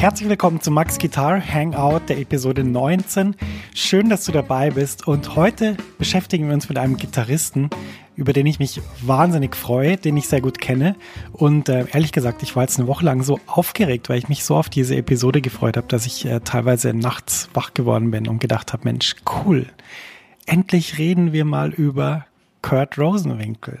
Herzlich 0.00 0.30
willkommen 0.30 0.62
zu 0.62 0.70
Max 0.70 0.96
Guitar 0.96 1.42
Hangout 1.46 2.08
der 2.08 2.16
Episode 2.16 2.64
19. 2.64 3.36
Schön, 3.74 4.08
dass 4.08 4.24
du 4.24 4.32
dabei 4.32 4.70
bist 4.70 5.06
und 5.06 5.36
heute 5.36 5.76
beschäftigen 5.98 6.46
wir 6.46 6.54
uns 6.54 6.70
mit 6.70 6.78
einem 6.78 6.96
Gitarristen, 6.96 7.68
über 8.16 8.32
den 8.32 8.46
ich 8.46 8.58
mich 8.58 8.80
wahnsinnig 9.02 9.54
freue, 9.54 9.98
den 9.98 10.16
ich 10.16 10.26
sehr 10.26 10.40
gut 10.40 10.58
kenne. 10.58 10.96
Und 11.32 11.68
äh, 11.68 11.84
ehrlich 11.92 12.12
gesagt, 12.12 12.42
ich 12.42 12.56
war 12.56 12.62
jetzt 12.62 12.78
eine 12.78 12.88
Woche 12.88 13.04
lang 13.04 13.22
so 13.22 13.40
aufgeregt, 13.46 14.08
weil 14.08 14.16
ich 14.16 14.30
mich 14.30 14.42
so 14.42 14.56
auf 14.56 14.70
diese 14.70 14.96
Episode 14.96 15.42
gefreut 15.42 15.76
habe, 15.76 15.88
dass 15.88 16.06
ich 16.06 16.24
äh, 16.24 16.40
teilweise 16.40 16.94
nachts 16.94 17.50
wach 17.52 17.74
geworden 17.74 18.10
bin 18.10 18.26
und 18.26 18.40
gedacht 18.40 18.72
habe, 18.72 18.84
Mensch, 18.84 19.16
cool. 19.44 19.66
Endlich 20.46 20.96
reden 20.96 21.34
wir 21.34 21.44
mal 21.44 21.74
über 21.74 22.24
Kurt 22.62 22.96
Rosenwinkel. 22.96 23.80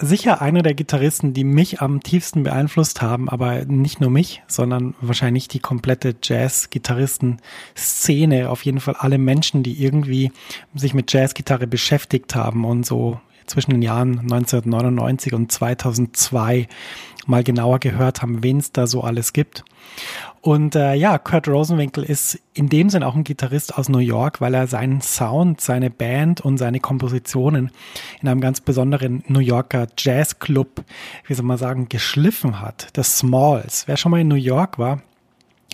Sicher 0.00 0.40
einer 0.40 0.62
der 0.62 0.74
Gitarristen, 0.74 1.34
die 1.34 1.42
mich 1.42 1.80
am 1.80 2.04
tiefsten 2.04 2.44
beeinflusst 2.44 3.02
haben, 3.02 3.28
aber 3.28 3.64
nicht 3.64 4.00
nur 4.00 4.10
mich, 4.10 4.44
sondern 4.46 4.94
wahrscheinlich 5.00 5.48
die 5.48 5.58
komplette 5.58 6.14
Jazz-Gitarristen-Szene. 6.22 8.48
Auf 8.48 8.64
jeden 8.64 8.78
Fall 8.78 8.94
alle 8.96 9.18
Menschen, 9.18 9.64
die 9.64 9.82
irgendwie 9.82 10.30
sich 10.74 10.94
mit 10.94 11.12
Jazzgitarre 11.12 11.66
beschäftigt 11.66 12.36
haben 12.36 12.64
und 12.64 12.86
so 12.86 13.20
zwischen 13.48 13.72
den 13.72 13.82
Jahren 13.82 14.20
1999 14.20 15.34
und 15.34 15.50
2002 15.50 16.68
mal 17.26 17.44
genauer 17.44 17.78
gehört 17.78 18.22
haben, 18.22 18.42
wen 18.42 18.58
es 18.58 18.72
da 18.72 18.86
so 18.86 19.02
alles 19.02 19.32
gibt. 19.32 19.64
Und 20.40 20.76
äh, 20.76 20.94
ja, 20.94 21.18
Kurt 21.18 21.48
Rosenwinkel 21.48 22.04
ist 22.04 22.40
in 22.54 22.68
dem 22.68 22.88
Sinn 22.90 23.02
auch 23.02 23.16
ein 23.16 23.24
Gitarrist 23.24 23.76
aus 23.76 23.88
New 23.88 23.98
York, 23.98 24.40
weil 24.40 24.54
er 24.54 24.66
seinen 24.66 25.00
Sound, 25.00 25.60
seine 25.60 25.90
Band 25.90 26.40
und 26.40 26.58
seine 26.58 26.80
Kompositionen 26.80 27.70
in 28.22 28.28
einem 28.28 28.40
ganz 28.40 28.60
besonderen 28.60 29.24
New 29.26 29.40
Yorker 29.40 29.88
Jazzclub, 29.98 30.84
wie 31.26 31.34
soll 31.34 31.44
man 31.44 31.58
sagen, 31.58 31.88
geschliffen 31.88 32.60
hat. 32.60 32.88
Das 32.94 33.18
Smalls. 33.18 33.86
Wer 33.86 33.96
schon 33.96 34.10
mal 34.12 34.20
in 34.20 34.28
New 34.28 34.36
York 34.36 34.78
war, 34.78 35.02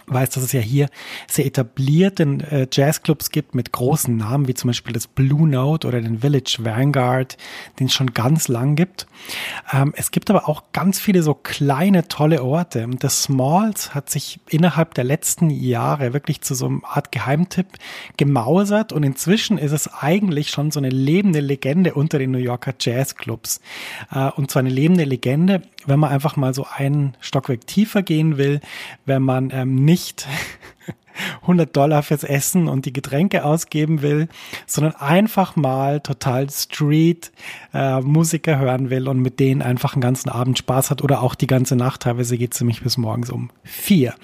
weiß, 0.06 0.30
dass 0.30 0.42
es 0.42 0.52
ja 0.52 0.60
hier 0.60 0.88
sehr 1.28 1.46
etablierte 1.46 2.24
äh, 2.50 2.66
Jazzclubs 2.70 3.30
gibt 3.30 3.54
mit 3.54 3.72
großen 3.72 4.16
Namen, 4.16 4.48
wie 4.48 4.54
zum 4.54 4.68
Beispiel 4.68 4.92
das 4.92 5.06
Blue 5.06 5.48
Note 5.48 5.86
oder 5.86 6.00
den 6.00 6.20
Village 6.20 6.58
Vanguard, 6.60 7.36
den 7.78 7.86
es 7.86 7.94
schon 7.94 8.12
ganz 8.12 8.48
lang 8.48 8.76
gibt. 8.76 9.06
Ähm, 9.72 9.92
es 9.96 10.10
gibt 10.10 10.30
aber 10.30 10.48
auch 10.48 10.64
ganz 10.72 11.00
viele 11.00 11.22
so 11.22 11.34
kleine, 11.34 12.08
tolle 12.08 12.42
Orte. 12.42 12.86
Das 12.98 13.24
Smalls 13.24 13.94
hat 13.94 14.10
sich 14.10 14.40
innerhalb 14.48 14.94
der 14.94 15.04
letzten 15.04 15.50
Jahre 15.50 16.12
wirklich 16.12 16.40
zu 16.42 16.54
so 16.54 16.66
einer 16.66 16.80
Art 16.84 17.12
Geheimtipp 17.12 17.66
gemausert 18.16 18.92
und 18.92 19.02
inzwischen 19.02 19.58
ist 19.58 19.72
es 19.72 19.92
eigentlich 19.92 20.50
schon 20.50 20.70
so 20.70 20.80
eine 20.80 20.90
lebende 20.90 21.40
Legende 21.40 21.94
unter 21.94 22.18
den 22.18 22.30
New 22.30 22.38
Yorker 22.38 22.74
Jazzclubs. 22.78 23.60
Äh, 24.12 24.30
und 24.36 24.50
zwar 24.50 24.60
eine 24.60 24.70
lebende 24.70 25.04
Legende, 25.04 25.62
wenn 25.86 26.00
man 26.00 26.10
einfach 26.10 26.36
mal 26.36 26.54
so 26.54 26.66
einen 26.70 27.16
Stockwerk 27.20 27.66
tiefer 27.66 28.02
gehen 28.02 28.38
will, 28.38 28.60
wenn 29.06 29.22
man 29.22 29.50
ähm, 29.52 29.84
nicht 29.84 29.93
100 31.42 31.76
Dollar 31.76 32.02
fürs 32.02 32.24
Essen 32.24 32.68
und 32.68 32.86
die 32.86 32.92
Getränke 32.92 33.44
ausgeben 33.44 34.02
will, 34.02 34.28
sondern 34.66 34.94
einfach 34.96 35.56
mal 35.56 36.00
total 36.00 36.50
Street 36.50 37.32
äh, 37.72 38.00
Musiker 38.00 38.58
hören 38.58 38.90
will 38.90 39.08
und 39.08 39.20
mit 39.20 39.40
denen 39.40 39.62
einfach 39.62 39.94
einen 39.94 40.02
ganzen 40.02 40.28
Abend 40.28 40.58
Spaß 40.58 40.90
hat 40.90 41.02
oder 41.02 41.22
auch 41.22 41.34
die 41.34 41.46
ganze 41.46 41.76
Nacht. 41.76 42.02
Teilweise 42.02 42.36
geht 42.36 42.54
es 42.54 42.60
nämlich 42.60 42.82
bis 42.82 42.96
morgens 42.96 43.30
um 43.30 43.50
vier. 43.62 44.14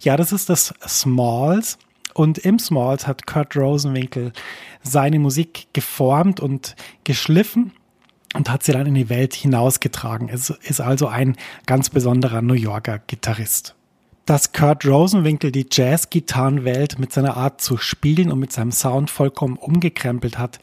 Ja, 0.00 0.16
das 0.16 0.32
ist 0.32 0.48
das 0.48 0.74
Smalls. 0.86 1.78
Und 2.14 2.38
im 2.38 2.58
Smalls 2.58 3.06
hat 3.06 3.26
Kurt 3.26 3.56
Rosenwinkel 3.56 4.32
seine 4.82 5.18
Musik 5.18 5.68
geformt 5.72 6.40
und 6.40 6.76
geschliffen 7.04 7.72
und 8.34 8.50
hat 8.50 8.62
sie 8.62 8.72
dann 8.72 8.86
in 8.86 8.94
die 8.94 9.08
Welt 9.08 9.34
hinausgetragen. 9.34 10.28
Es 10.28 10.50
ist 10.50 10.80
also 10.80 11.06
ein 11.06 11.36
ganz 11.66 11.90
besonderer 11.90 12.42
New 12.42 12.54
Yorker 12.54 12.98
Gitarrist. 12.98 13.74
Dass 14.26 14.52
Kurt 14.52 14.86
Rosenwinkel 14.86 15.50
die 15.50 15.66
Jazz-Gitarrenwelt 15.70 16.98
mit 16.98 17.12
seiner 17.12 17.36
Art 17.36 17.60
zu 17.60 17.76
spielen 17.76 18.30
und 18.30 18.38
mit 18.38 18.52
seinem 18.52 18.70
Sound 18.70 19.10
vollkommen 19.10 19.56
umgekrempelt 19.56 20.38
hat, 20.38 20.60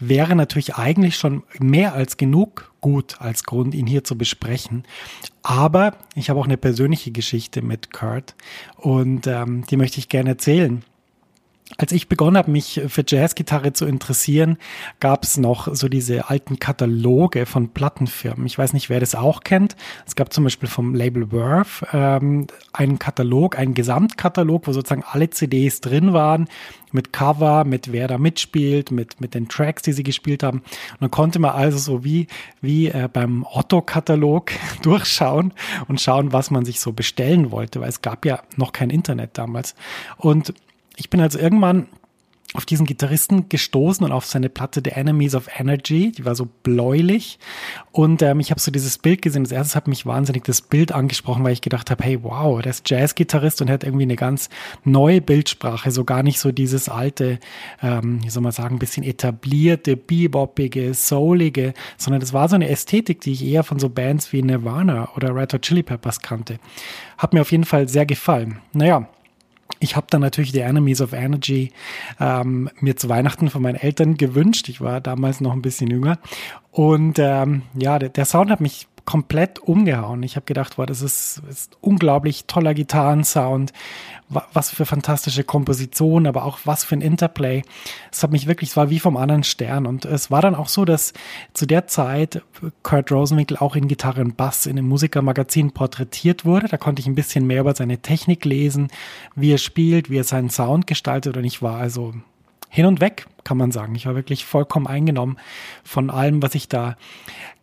wäre 0.00 0.34
natürlich 0.34 0.76
eigentlich 0.76 1.16
schon 1.16 1.42
mehr 1.58 1.94
als 1.94 2.16
genug 2.16 2.72
gut 2.80 3.20
als 3.20 3.44
Grund, 3.44 3.74
ihn 3.74 3.86
hier 3.86 4.02
zu 4.02 4.18
besprechen. 4.18 4.84
Aber 5.42 5.94
ich 6.14 6.30
habe 6.30 6.40
auch 6.40 6.46
eine 6.46 6.56
persönliche 6.56 7.12
Geschichte 7.12 7.62
mit 7.62 7.92
Kurt 7.92 8.34
und 8.76 9.26
ähm, 9.26 9.64
die 9.70 9.76
möchte 9.76 9.98
ich 9.98 10.08
gerne 10.08 10.30
erzählen 10.30 10.84
als 11.78 11.92
ich 11.92 12.08
begonnen 12.08 12.36
habe, 12.36 12.50
mich 12.50 12.80
für 12.88 13.04
Jazzgitarre 13.06 13.72
zu 13.72 13.86
interessieren, 13.86 14.58
gab 15.00 15.24
es 15.24 15.36
noch 15.36 15.74
so 15.74 15.88
diese 15.88 16.28
alten 16.28 16.58
Kataloge 16.58 17.46
von 17.46 17.70
Plattenfirmen. 17.70 18.46
Ich 18.46 18.58
weiß 18.58 18.72
nicht, 18.72 18.90
wer 18.90 19.00
das 19.00 19.14
auch 19.14 19.40
kennt. 19.40 19.76
Es 20.06 20.14
gab 20.14 20.32
zum 20.32 20.44
Beispiel 20.44 20.68
vom 20.68 20.94
Label 20.94 21.32
Worth 21.32 21.84
ähm, 21.92 22.46
einen 22.72 22.98
Katalog, 22.98 23.58
einen 23.58 23.74
Gesamtkatalog, 23.74 24.66
wo 24.66 24.72
sozusagen 24.72 25.04
alle 25.04 25.30
CDs 25.30 25.80
drin 25.80 26.12
waren, 26.12 26.48
mit 26.92 27.12
Cover, 27.12 27.64
mit 27.64 27.90
wer 27.90 28.06
da 28.06 28.18
mitspielt, 28.18 28.90
mit, 28.90 29.20
mit 29.20 29.34
den 29.34 29.48
Tracks, 29.48 29.82
die 29.82 29.92
sie 29.92 30.02
gespielt 30.02 30.42
haben. 30.42 30.58
Und 30.58 31.00
dann 31.00 31.10
konnte 31.10 31.38
man 31.38 31.52
also 31.52 31.78
so 31.78 32.04
wie, 32.04 32.26
wie 32.60 32.88
äh, 32.88 33.08
beim 33.10 33.46
Otto-Katalog 33.50 34.52
durchschauen 34.82 35.54
und 35.88 36.00
schauen, 36.00 36.32
was 36.32 36.50
man 36.50 36.64
sich 36.64 36.80
so 36.80 36.92
bestellen 36.92 37.50
wollte, 37.50 37.80
weil 37.80 37.88
es 37.88 38.02
gab 38.02 38.26
ja 38.26 38.42
noch 38.56 38.72
kein 38.72 38.90
Internet 38.90 39.38
damals. 39.38 39.74
Und 40.18 40.52
ich 40.96 41.10
bin 41.10 41.20
also 41.20 41.38
irgendwann 41.38 41.86
auf 42.54 42.66
diesen 42.66 42.84
Gitarristen 42.84 43.48
gestoßen 43.48 44.04
und 44.04 44.12
auf 44.12 44.26
seine 44.26 44.50
Platte 44.50 44.82
The 44.84 44.90
Enemies 44.90 45.34
of 45.34 45.48
Energy, 45.58 46.12
die 46.12 46.24
war 46.24 46.34
so 46.34 46.46
bläulich 46.62 47.38
und 47.92 48.20
ähm, 48.20 48.40
ich 48.40 48.50
habe 48.50 48.60
so 48.60 48.70
dieses 48.70 48.98
Bild 48.98 49.22
gesehen. 49.22 49.44
Das 49.44 49.52
erste 49.52 49.74
hat 49.74 49.88
mich 49.88 50.04
wahnsinnig 50.04 50.44
das 50.44 50.60
Bild 50.60 50.92
angesprochen, 50.92 51.44
weil 51.44 51.54
ich 51.54 51.62
gedacht 51.62 51.90
habe, 51.90 52.04
hey 52.04 52.22
wow, 52.22 52.60
der 52.60 52.70
ist 52.70 52.88
Jazzgitarrist 52.90 53.62
und 53.62 53.70
hat 53.70 53.84
irgendwie 53.84 54.02
eine 54.02 54.16
ganz 54.16 54.50
neue 54.84 55.22
Bildsprache, 55.22 55.90
so 55.90 56.04
gar 56.04 56.22
nicht 56.22 56.38
so 56.38 56.52
dieses 56.52 56.88
alte, 56.88 57.38
ähm, 57.82 58.22
wie 58.22 58.30
soll 58.30 58.42
man 58.42 58.52
sagen, 58.52 58.78
bisschen 58.78 59.04
etablierte, 59.04 59.96
beboppige, 59.96 60.92
soulige, 60.92 61.72
sondern 61.96 62.20
das 62.20 62.34
war 62.34 62.48
so 62.48 62.56
eine 62.56 62.68
Ästhetik, 62.68 63.22
die 63.22 63.32
ich 63.32 63.44
eher 63.44 63.64
von 63.64 63.78
so 63.78 63.88
Bands 63.88 64.32
wie 64.32 64.42
Nirvana 64.42 65.08
oder 65.16 65.34
Red 65.34 65.54
Hot 65.54 65.62
Chili 65.62 65.82
Peppers 65.82 66.20
kannte. 66.20 66.58
Hat 67.16 67.32
mir 67.32 67.40
auf 67.40 67.52
jeden 67.52 67.64
Fall 67.64 67.88
sehr 67.88 68.04
gefallen. 68.04 68.58
Naja, 68.74 69.08
ich 69.82 69.96
habe 69.96 70.06
dann 70.08 70.20
natürlich 70.20 70.52
die 70.52 70.60
Enemies 70.60 71.00
of 71.00 71.12
Energy 71.12 71.72
ähm, 72.20 72.70
mir 72.80 72.96
zu 72.96 73.08
Weihnachten 73.08 73.50
von 73.50 73.62
meinen 73.62 73.74
Eltern 73.74 74.16
gewünscht. 74.16 74.68
Ich 74.68 74.80
war 74.80 75.00
damals 75.00 75.40
noch 75.40 75.52
ein 75.52 75.62
bisschen 75.62 75.90
jünger. 75.90 76.18
Und 76.70 77.18
ähm, 77.18 77.62
ja, 77.74 77.98
der, 77.98 78.08
der, 78.08 78.24
Sound 78.24 78.50
hat 78.50 78.60
mich 78.60 78.86
komplett 79.04 79.58
umgehauen. 79.58 80.22
Ich 80.22 80.36
habe 80.36 80.46
gedacht, 80.46 80.78
wow, 80.78 80.86
das 80.86 81.02
ist, 81.02 81.42
ist 81.48 81.76
unglaublich 81.80 82.44
toller 82.46 82.74
Gitarrensound, 82.74 83.72
was 84.52 84.70
für 84.70 84.86
fantastische 84.86 85.44
Komposition, 85.44 86.26
aber 86.26 86.44
auch 86.44 86.60
was 86.64 86.84
für 86.84 86.94
ein 86.94 87.00
Interplay. 87.00 87.62
Es 88.10 88.22
hat 88.22 88.30
mich 88.30 88.46
wirklich, 88.46 88.70
es 88.70 88.76
war 88.76 88.90
wie 88.90 89.00
vom 89.00 89.16
anderen 89.16 89.44
Stern. 89.44 89.86
Und 89.86 90.04
es 90.04 90.30
war 90.30 90.40
dann 90.40 90.54
auch 90.54 90.68
so, 90.68 90.84
dass 90.84 91.12
zu 91.52 91.66
der 91.66 91.86
Zeit 91.86 92.42
Kurt 92.82 93.10
Rosenwinkel 93.10 93.56
auch 93.58 93.76
in 93.76 93.88
Gitarre 93.88 94.22
und 94.22 94.36
Bass 94.36 94.66
in 94.66 94.78
einem 94.78 94.88
Musikermagazin 94.88 95.72
porträtiert 95.72 96.44
wurde. 96.44 96.68
Da 96.68 96.76
konnte 96.76 97.00
ich 97.00 97.06
ein 97.06 97.14
bisschen 97.14 97.46
mehr 97.46 97.60
über 97.60 97.74
seine 97.74 97.98
Technik 97.98 98.44
lesen, 98.44 98.88
wie 99.34 99.52
er 99.52 99.58
spielt, 99.58 100.10
wie 100.10 100.18
er 100.18 100.24
seinen 100.24 100.50
Sound 100.50 100.86
gestaltet. 100.86 101.36
Und 101.36 101.44
ich 101.44 101.60
war 101.60 101.78
also 101.78 102.14
hin 102.74 102.86
und 102.86 103.02
weg, 103.02 103.26
kann 103.44 103.58
man 103.58 103.70
sagen. 103.70 103.94
Ich 103.94 104.06
war 104.06 104.14
wirklich 104.14 104.46
vollkommen 104.46 104.86
eingenommen 104.86 105.36
von 105.84 106.08
allem, 106.08 106.42
was 106.42 106.54
ich 106.54 106.68
da 106.68 106.96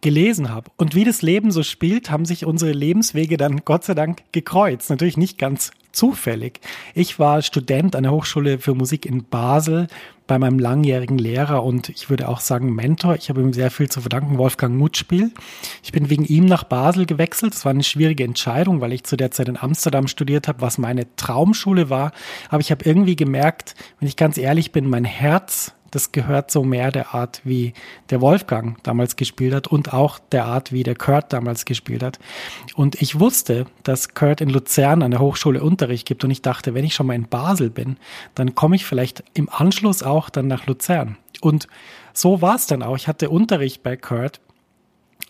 gelesen 0.02 0.50
habe. 0.50 0.70
Und 0.78 0.94
wie 0.94 1.04
das 1.04 1.24
Leben 1.24 1.52
so 1.52 1.64
spielt, 1.64 2.12
haben 2.12 2.26
sich 2.26 2.46
unsere 2.46 2.74
Lebenswege 2.74 3.36
dann 3.36 3.66
Gott 3.66 3.84
sei 3.84 3.96
Dank 3.96 4.22
gekreuzt. 4.32 4.92
Natürlich 4.92 5.18
nicht 5.18 5.40
ganz 5.40 5.72
zufällig. 5.92 6.60
Ich 6.94 7.20
war 7.20 7.42
Student 7.42 7.96
an 7.96 8.04
der 8.04 8.12
Hochschule 8.12 8.60
für 8.60 8.74
Musik 8.74 9.06
in 9.06 9.24
Basel 9.24 9.88
bei 10.30 10.38
meinem 10.38 10.60
langjährigen 10.60 11.18
Lehrer 11.18 11.64
und 11.64 11.90
ich 11.90 12.10
würde 12.10 12.30
auch 12.30 12.40
sagen 12.40 12.74
Mentor. 12.76 13.16
Ich 13.16 13.30
habe 13.30 13.42
ihm 13.42 13.52
sehr 13.52 13.72
viel 13.72 13.90
zu 13.90 14.00
verdanken, 14.00 14.38
Wolfgang 14.38 14.78
Mutspiel. 14.78 15.32
Ich 15.84 15.92
bin 15.92 16.10
wegen 16.12 16.24
ihm 16.24 16.46
nach 16.46 16.64
Basel 16.64 17.08
gewechselt. 17.08 17.56
Es 17.56 17.66
war 17.66 17.72
eine 17.72 17.84
schwierige 17.84 18.24
Entscheidung, 18.24 18.80
weil 18.80 18.94
ich 18.94 19.04
zu 19.04 19.18
der 19.18 19.32
Zeit 19.32 19.50
in 19.50 19.58
Amsterdam 19.58 20.08
studiert 20.08 20.48
habe, 20.48 20.62
was 20.62 20.78
meine 20.78 21.08
Traumschule 21.16 21.90
war. 21.90 22.12
Aber 22.50 22.62
ich 22.62 22.70
habe 22.70 22.86
irgendwie 22.86 23.16
gemerkt, 23.16 23.74
wenn 24.00 24.08
ich 24.08 24.16
ganz 24.16 24.38
ehrlich 24.38 24.72
bin, 24.72 24.88
mein 24.88 25.04
Herz 25.04 25.74
das 25.92 26.12
gehört 26.12 26.52
so 26.52 26.64
mehr 26.64 26.92
der 26.92 27.14
Art, 27.14 27.42
wie 27.44 27.74
der 28.10 28.22
Wolfgang 28.22 28.82
damals 28.84 29.16
gespielt 29.16 29.54
hat 29.54 29.68
und 29.68 29.94
auch 29.94 30.20
der 30.32 30.46
Art, 30.46 30.72
wie 30.72 30.84
der 30.84 30.96
Kurt 30.96 31.34
damals 31.34 31.66
gespielt 31.66 32.04
hat. 32.04 32.20
Und 32.76 33.02
ich 33.02 33.20
wusste, 33.20 33.66
dass 33.84 34.14
Kurt 34.14 34.42
in 34.42 34.50
Luzern 34.50 35.04
an 35.04 35.12
der 35.12 35.20
Hochschule 35.20 35.64
Unterricht 35.64 36.08
gibt 36.08 36.24
und 36.24 36.32
ich 36.32 36.42
dachte, 36.42 36.74
wenn 36.74 36.86
ich 36.86 36.94
schon 36.94 37.08
mal 37.08 37.16
in 37.16 37.28
Basel 37.28 37.70
bin, 37.70 37.98
dann 38.36 38.56
komme 38.56 38.76
ich 38.76 38.86
vielleicht 38.86 39.24
im 39.34 39.50
Anschluss 39.50 40.04
auch 40.04 40.30
dann 40.30 40.48
nach 40.48 40.66
Luzern. 40.68 41.18
Und 41.42 41.68
so 42.14 42.42
war 42.42 42.56
es 42.56 42.68
dann 42.68 42.84
auch. 42.84 42.96
Ich 42.96 43.08
hatte 43.08 43.30
Unterricht 43.30 43.84
bei 43.84 43.96
Kurt 43.96 44.40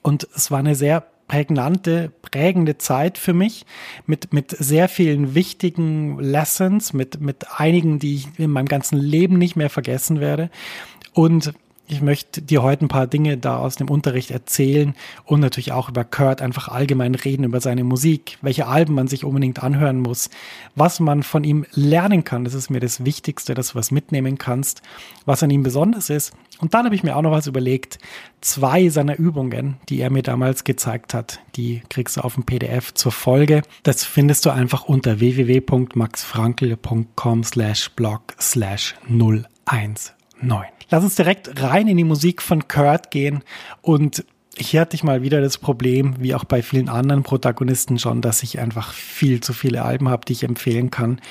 und 0.02 0.28
es 0.36 0.52
war 0.52 0.60
eine 0.60 0.76
sehr 0.76 1.06
prägnante, 1.30 2.12
prägende 2.22 2.78
Zeit 2.78 3.18
für 3.18 3.34
mich 3.34 3.66
mit, 4.06 4.34
mit 4.34 4.52
sehr 4.52 4.90
vielen 4.90 5.36
wichtigen 5.36 6.20
Lessons, 6.20 6.92
mit, 6.92 7.22
mit 7.22 7.46
einigen, 7.56 8.00
die 8.00 8.16
ich 8.16 8.28
in 8.38 8.52
meinem 8.52 8.68
ganzen 8.68 8.98
Leben 8.98 9.38
nicht 9.38 9.56
mehr 9.56 9.70
vergessen 9.70 10.20
werde. 10.20 10.50
Und 11.14 11.54
ich 11.90 12.02
möchte 12.02 12.42
dir 12.44 12.62
heute 12.62 12.86
ein 12.86 12.88
paar 12.88 13.08
Dinge 13.08 13.38
da 13.38 13.58
aus 13.58 13.76
dem 13.76 13.90
Unterricht 13.90 14.30
erzählen 14.30 14.94
und 15.26 15.40
natürlich 15.40 15.72
auch 15.72 15.90
über 15.90 16.04
Kurt 16.04 16.40
einfach 16.42 16.68
allgemein 16.68 17.16
reden, 17.16 17.44
über 17.44 17.62
seine 17.62 17.84
Musik, 17.84 18.38
welche 18.42 18.68
Alben 18.68 18.94
man 18.94 19.08
sich 19.08 19.26
unbedingt 19.26 19.64
anhören 19.64 20.00
muss, 20.00 20.30
was 20.76 21.00
man 21.00 21.24
von 21.24 21.44
ihm 21.44 21.66
lernen 21.74 22.24
kann. 22.24 22.44
Das 22.44 22.54
ist 22.54 22.70
mir 22.70 22.80
das 22.80 23.06
Wichtigste, 23.06 23.56
dass 23.56 23.70
du 23.70 23.76
was 23.76 23.90
mitnehmen 23.90 24.38
kannst, 24.38 24.84
was 25.26 25.42
an 25.42 25.50
ihm 25.50 25.64
besonders 25.64 26.12
ist. 26.12 26.34
Und 26.60 26.76
dann 26.76 26.86
habe 26.86 26.94
ich 26.94 27.02
mir 27.04 27.16
auch 27.16 27.24
noch 27.24 27.32
was 27.32 27.48
überlegt. 27.48 27.98
Zwei 28.42 28.90
seiner 28.90 29.18
Übungen, 29.18 29.78
die 29.90 30.00
er 30.00 30.12
mir 30.12 30.24
damals 30.24 30.64
gezeigt 30.64 31.16
hat, 31.16 31.40
die 31.56 31.82
kriegst 31.90 32.18
du 32.18 32.22
auf 32.22 32.36
dem 32.36 32.44
PDF 32.44 32.94
zur 32.94 33.12
Folge. 33.12 33.64
Das 33.82 34.04
findest 34.04 34.46
du 34.46 34.52
einfach 34.52 34.86
unter 34.86 35.20
www.maxfrankel.com 35.20 37.44
slash 37.44 37.90
blog 37.96 38.36
slash 38.40 38.94
019. 40.42 40.72
Lass 40.90 41.04
uns 41.04 41.16
direkt 41.16 41.62
rein 41.62 41.88
in 41.88 41.98
die 41.98 42.04
Musik 42.04 42.42
von 42.42 42.68
Kurt 42.68 43.12
gehen 43.12 43.44
und 43.82 44.26
hier 44.62 44.82
hatte 44.82 44.96
ich 44.96 45.04
mal 45.04 45.22
wieder 45.22 45.42
das 45.42 45.58
Problem, 45.58 46.16
wie 46.20 46.36
auch 46.36 46.44
bei 46.44 46.62
vielen 46.62 46.90
anderen 46.90 47.24
Protagonisten 47.24 47.98
schon, 47.98 48.22
dass 48.22 48.44
ich 48.44 48.60
einfach 48.60 48.92
viel 48.92 49.42
zu 49.42 49.54
viele 49.54 49.84
Alben 49.84 50.10
habe, 50.10 50.26
die 50.26 50.34
ich 50.34 50.44
empfehlen 50.44 50.92
kann. 50.92 51.22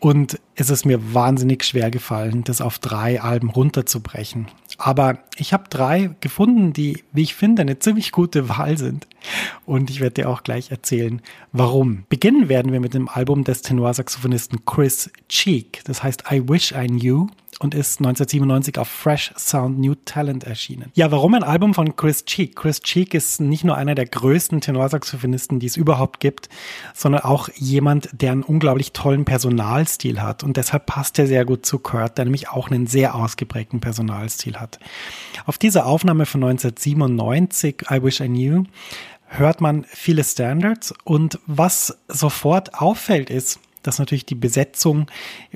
Und 0.00 0.40
es 0.56 0.68
ist 0.68 0.84
mir 0.84 1.14
wahnsinnig 1.14 1.64
schwer 1.64 1.90
gefallen, 1.90 2.42
das 2.44 2.60
auf 2.60 2.80
drei 2.80 3.20
Alben 3.20 3.50
runterzubrechen. 3.50 4.48
Aber 4.84 5.20
ich 5.36 5.52
habe 5.52 5.68
drei 5.70 6.10
gefunden, 6.18 6.72
die, 6.72 7.04
wie 7.12 7.22
ich 7.22 7.36
finde, 7.36 7.62
eine 7.62 7.78
ziemlich 7.78 8.10
gute 8.10 8.48
Wahl 8.48 8.76
sind. 8.76 9.06
Und 9.64 9.90
ich 9.90 10.00
werde 10.00 10.14
dir 10.14 10.28
auch 10.28 10.42
gleich 10.42 10.72
erzählen, 10.72 11.22
warum. 11.52 12.02
Beginnen 12.08 12.48
werden 12.48 12.72
wir 12.72 12.80
mit 12.80 12.92
dem 12.92 13.08
Album 13.08 13.44
des 13.44 13.62
Tenorsaxophonisten 13.62 14.64
Chris 14.64 15.08
Cheek. 15.28 15.82
Das 15.84 16.02
heißt 16.02 16.24
I 16.32 16.48
Wish 16.48 16.72
I 16.72 16.88
Knew 16.88 17.28
und 17.62 17.74
ist 17.74 18.00
1997 18.00 18.78
auf 18.78 18.88
Fresh 18.88 19.32
Sound 19.36 19.78
New 19.78 19.94
Talent 20.04 20.44
erschienen. 20.44 20.90
Ja, 20.94 21.12
warum 21.12 21.34
ein 21.34 21.44
Album 21.44 21.74
von 21.74 21.94
Chris 21.94 22.24
Cheek? 22.24 22.56
Chris 22.56 22.80
Cheek 22.80 23.14
ist 23.14 23.40
nicht 23.40 23.62
nur 23.62 23.76
einer 23.76 23.94
der 23.94 24.06
größten 24.06 24.60
Tenorsaxophonisten, 24.60 25.60
die 25.60 25.66
es 25.66 25.76
überhaupt 25.76 26.18
gibt, 26.18 26.48
sondern 26.94 27.22
auch 27.22 27.48
jemand, 27.54 28.08
der 28.12 28.32
einen 28.32 28.42
unglaublich 28.42 28.92
tollen 28.92 29.24
Personalstil 29.24 30.20
hat. 30.20 30.42
Und 30.42 30.56
deshalb 30.56 30.86
passt 30.86 31.18
er 31.18 31.26
sehr 31.26 31.44
gut 31.44 31.64
zu 31.64 31.78
Kurt, 31.78 32.18
der 32.18 32.24
nämlich 32.24 32.48
auch 32.48 32.68
einen 32.70 32.86
sehr 32.86 33.14
ausgeprägten 33.14 33.80
Personalstil 33.80 34.56
hat. 34.56 34.71
Auf 35.46 35.58
dieser 35.58 35.86
Aufnahme 35.86 36.26
von 36.26 36.44
1997, 36.44 37.86
I 37.90 38.02
Wish 38.02 38.20
I 38.20 38.28
Knew, 38.28 38.64
hört 39.26 39.60
man 39.60 39.84
viele 39.88 40.24
Standards 40.24 40.94
und 41.04 41.38
was 41.46 41.98
sofort 42.08 42.74
auffällt 42.74 43.30
ist, 43.30 43.58
dass 43.82 43.98
natürlich 43.98 44.26
die 44.26 44.36
Besetzung, 44.36 45.06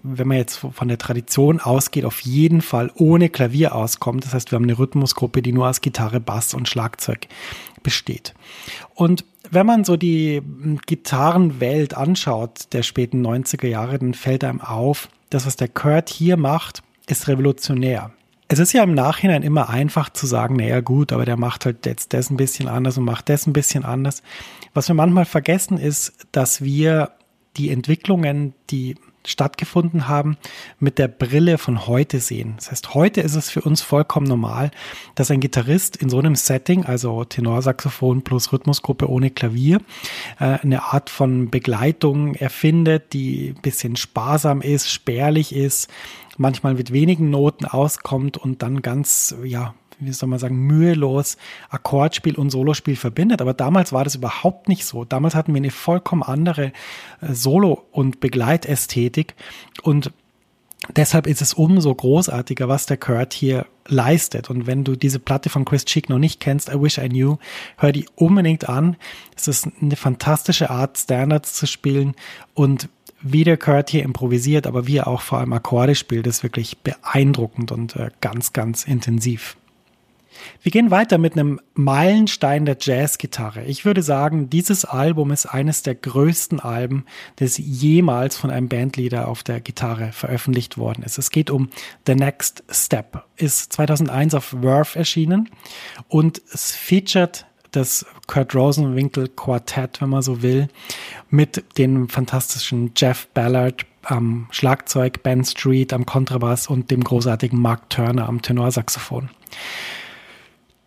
wenn 0.02 0.28
man 0.28 0.38
jetzt 0.38 0.56
von 0.56 0.88
der 0.88 0.98
Tradition 0.98 1.60
ausgeht, 1.60 2.04
auf 2.04 2.20
jeden 2.20 2.60
Fall 2.60 2.90
ohne 2.96 3.28
Klavier 3.28 3.74
auskommt. 3.74 4.24
Das 4.24 4.34
heißt, 4.34 4.50
wir 4.50 4.56
haben 4.56 4.64
eine 4.64 4.78
Rhythmusgruppe, 4.78 5.42
die 5.42 5.52
nur 5.52 5.68
aus 5.68 5.80
Gitarre, 5.80 6.20
Bass 6.20 6.54
und 6.54 6.68
Schlagzeug 6.68 7.28
besteht. 7.82 8.34
Und 8.94 9.24
wenn 9.50 9.66
man 9.66 9.84
so 9.84 9.96
die 9.96 10.42
Gitarrenwelt 10.86 11.94
anschaut 11.94 12.72
der 12.72 12.82
späten 12.82 13.24
90er 13.24 13.68
Jahre, 13.68 13.98
dann 13.98 14.14
fällt 14.14 14.42
einem 14.42 14.60
auf, 14.60 15.08
dass 15.30 15.46
was 15.46 15.54
der 15.56 15.68
Kurt 15.68 16.08
hier 16.08 16.36
macht, 16.36 16.82
ist 17.06 17.28
revolutionär. 17.28 18.10
Es 18.48 18.60
ist 18.60 18.72
ja 18.72 18.84
im 18.84 18.94
Nachhinein 18.94 19.42
immer 19.42 19.68
einfach 19.70 20.10
zu 20.10 20.26
sagen, 20.26 20.56
naja 20.56 20.80
gut, 20.80 21.12
aber 21.12 21.24
der 21.24 21.36
macht 21.36 21.66
halt 21.66 21.84
jetzt 21.84 22.12
das 22.12 22.30
ein 22.30 22.36
bisschen 22.36 22.68
anders 22.68 22.96
und 22.96 23.04
macht 23.04 23.28
das 23.28 23.46
ein 23.46 23.52
bisschen 23.52 23.84
anders. 23.84 24.22
Was 24.72 24.88
wir 24.88 24.94
manchmal 24.94 25.24
vergessen 25.24 25.78
ist, 25.78 26.26
dass 26.30 26.62
wir 26.62 27.12
die 27.56 27.70
Entwicklungen, 27.70 28.54
die 28.70 28.96
stattgefunden 29.26 30.08
haben, 30.08 30.36
mit 30.78 30.98
der 30.98 31.08
Brille 31.08 31.58
von 31.58 31.86
heute 31.86 32.20
sehen. 32.20 32.54
Das 32.56 32.70
heißt, 32.70 32.94
heute 32.94 33.20
ist 33.20 33.34
es 33.34 33.50
für 33.50 33.62
uns 33.62 33.82
vollkommen 33.82 34.26
normal, 34.26 34.70
dass 35.14 35.30
ein 35.30 35.40
Gitarrist 35.40 35.96
in 35.96 36.08
so 36.08 36.18
einem 36.18 36.34
Setting, 36.34 36.84
also 36.84 37.24
Tenorsaxophon 37.24 38.22
plus 38.22 38.52
Rhythmusgruppe 38.52 39.08
ohne 39.10 39.30
Klavier, 39.30 39.80
äh, 40.38 40.58
eine 40.62 40.84
Art 40.84 41.10
von 41.10 41.50
Begleitung 41.50 42.34
erfindet, 42.34 43.12
die 43.12 43.54
ein 43.56 43.62
bisschen 43.62 43.96
sparsam 43.96 44.60
ist, 44.60 44.90
spärlich 44.90 45.54
ist, 45.54 45.90
manchmal 46.36 46.74
mit 46.74 46.92
wenigen 46.92 47.30
Noten 47.30 47.64
auskommt 47.66 48.36
und 48.38 48.62
dann 48.62 48.82
ganz, 48.82 49.34
ja, 49.44 49.74
wie 49.98 50.12
soll 50.12 50.28
man 50.28 50.38
sagen, 50.38 50.56
mühelos 50.56 51.36
Akkordspiel 51.70 52.36
und 52.36 52.50
Solospiel 52.50 52.96
verbindet. 52.96 53.40
Aber 53.40 53.54
damals 53.54 53.92
war 53.92 54.04
das 54.04 54.14
überhaupt 54.14 54.68
nicht 54.68 54.84
so. 54.84 55.04
Damals 55.04 55.34
hatten 55.34 55.54
wir 55.54 55.58
eine 55.58 55.70
vollkommen 55.70 56.22
andere 56.22 56.72
äh, 57.20 57.32
Solo- 57.32 57.86
und 57.92 58.20
Begleitästhetik 58.20 59.34
und 59.82 60.12
Deshalb 60.94 61.26
ist 61.26 61.42
es 61.42 61.54
umso 61.54 61.92
großartiger, 61.94 62.68
was 62.68 62.86
der 62.86 62.96
Kurt 62.96 63.32
hier 63.32 63.66
leistet. 63.86 64.50
Und 64.50 64.66
wenn 64.66 64.84
du 64.84 64.94
diese 64.94 65.18
Platte 65.18 65.48
von 65.48 65.64
Chris 65.64 65.84
Cheek 65.84 66.08
noch 66.08 66.18
nicht 66.18 66.38
kennst, 66.38 66.68
I 66.68 66.80
Wish 66.80 66.98
I 66.98 67.08
Knew, 67.08 67.38
hör 67.76 67.90
die 67.90 68.06
unbedingt 68.14 68.68
an. 68.68 68.96
Es 69.34 69.48
ist 69.48 69.68
eine 69.80 69.96
fantastische 69.96 70.70
Art, 70.70 70.96
Standards 70.96 71.54
zu 71.54 71.66
spielen 71.66 72.14
und 72.54 72.88
wie 73.20 73.44
der 73.44 73.56
Kurt 73.56 73.90
hier 73.90 74.04
improvisiert, 74.04 74.66
aber 74.66 74.86
wie 74.86 74.98
er 74.98 75.08
auch 75.08 75.22
vor 75.22 75.38
allem 75.38 75.52
Akkorde 75.52 75.94
spielt, 75.94 76.26
ist 76.26 76.42
wirklich 76.42 76.78
beeindruckend 76.78 77.72
und 77.72 77.96
äh, 77.96 78.10
ganz, 78.20 78.52
ganz 78.52 78.84
intensiv. 78.84 79.56
Wir 80.62 80.72
gehen 80.72 80.90
weiter 80.90 81.18
mit 81.18 81.34
einem 81.34 81.60
Meilenstein 81.74 82.64
der 82.66 82.76
Jazzgitarre. 82.80 83.64
Ich 83.64 83.84
würde 83.84 84.02
sagen, 84.02 84.50
dieses 84.50 84.84
Album 84.84 85.30
ist 85.30 85.46
eines 85.46 85.82
der 85.82 85.94
größten 85.94 86.60
Alben, 86.60 87.04
das 87.36 87.58
jemals 87.58 88.36
von 88.36 88.50
einem 88.50 88.68
Bandleader 88.68 89.28
auf 89.28 89.42
der 89.42 89.60
Gitarre 89.60 90.12
veröffentlicht 90.12 90.78
worden 90.78 91.02
ist. 91.02 91.18
Es 91.18 91.30
geht 91.30 91.50
um 91.50 91.68
The 92.06 92.14
Next 92.14 92.64
Step. 92.70 93.24
Ist 93.36 93.72
2001 93.72 94.34
auf 94.34 94.54
Verve 94.60 94.98
erschienen 94.98 95.50
und 96.08 96.40
es 96.52 96.72
featuret 96.72 97.46
das 97.72 98.06
Kurt 98.26 98.54
Rosenwinkel 98.54 99.28
Quartett, 99.28 100.00
wenn 100.00 100.08
man 100.08 100.22
so 100.22 100.42
will, 100.42 100.68
mit 101.28 101.62
dem 101.76 102.08
fantastischen 102.08 102.92
Jeff 102.96 103.28
Ballard 103.28 103.84
am 104.02 104.46
Schlagzeug, 104.50 105.22
Ben 105.22 105.44
Street 105.44 105.92
am 105.92 106.06
Kontrabass 106.06 106.68
und 106.68 106.90
dem 106.90 107.04
großartigen 107.04 107.60
Mark 107.60 107.90
Turner 107.90 108.28
am 108.28 108.40
Tenorsaxophon. 108.40 109.28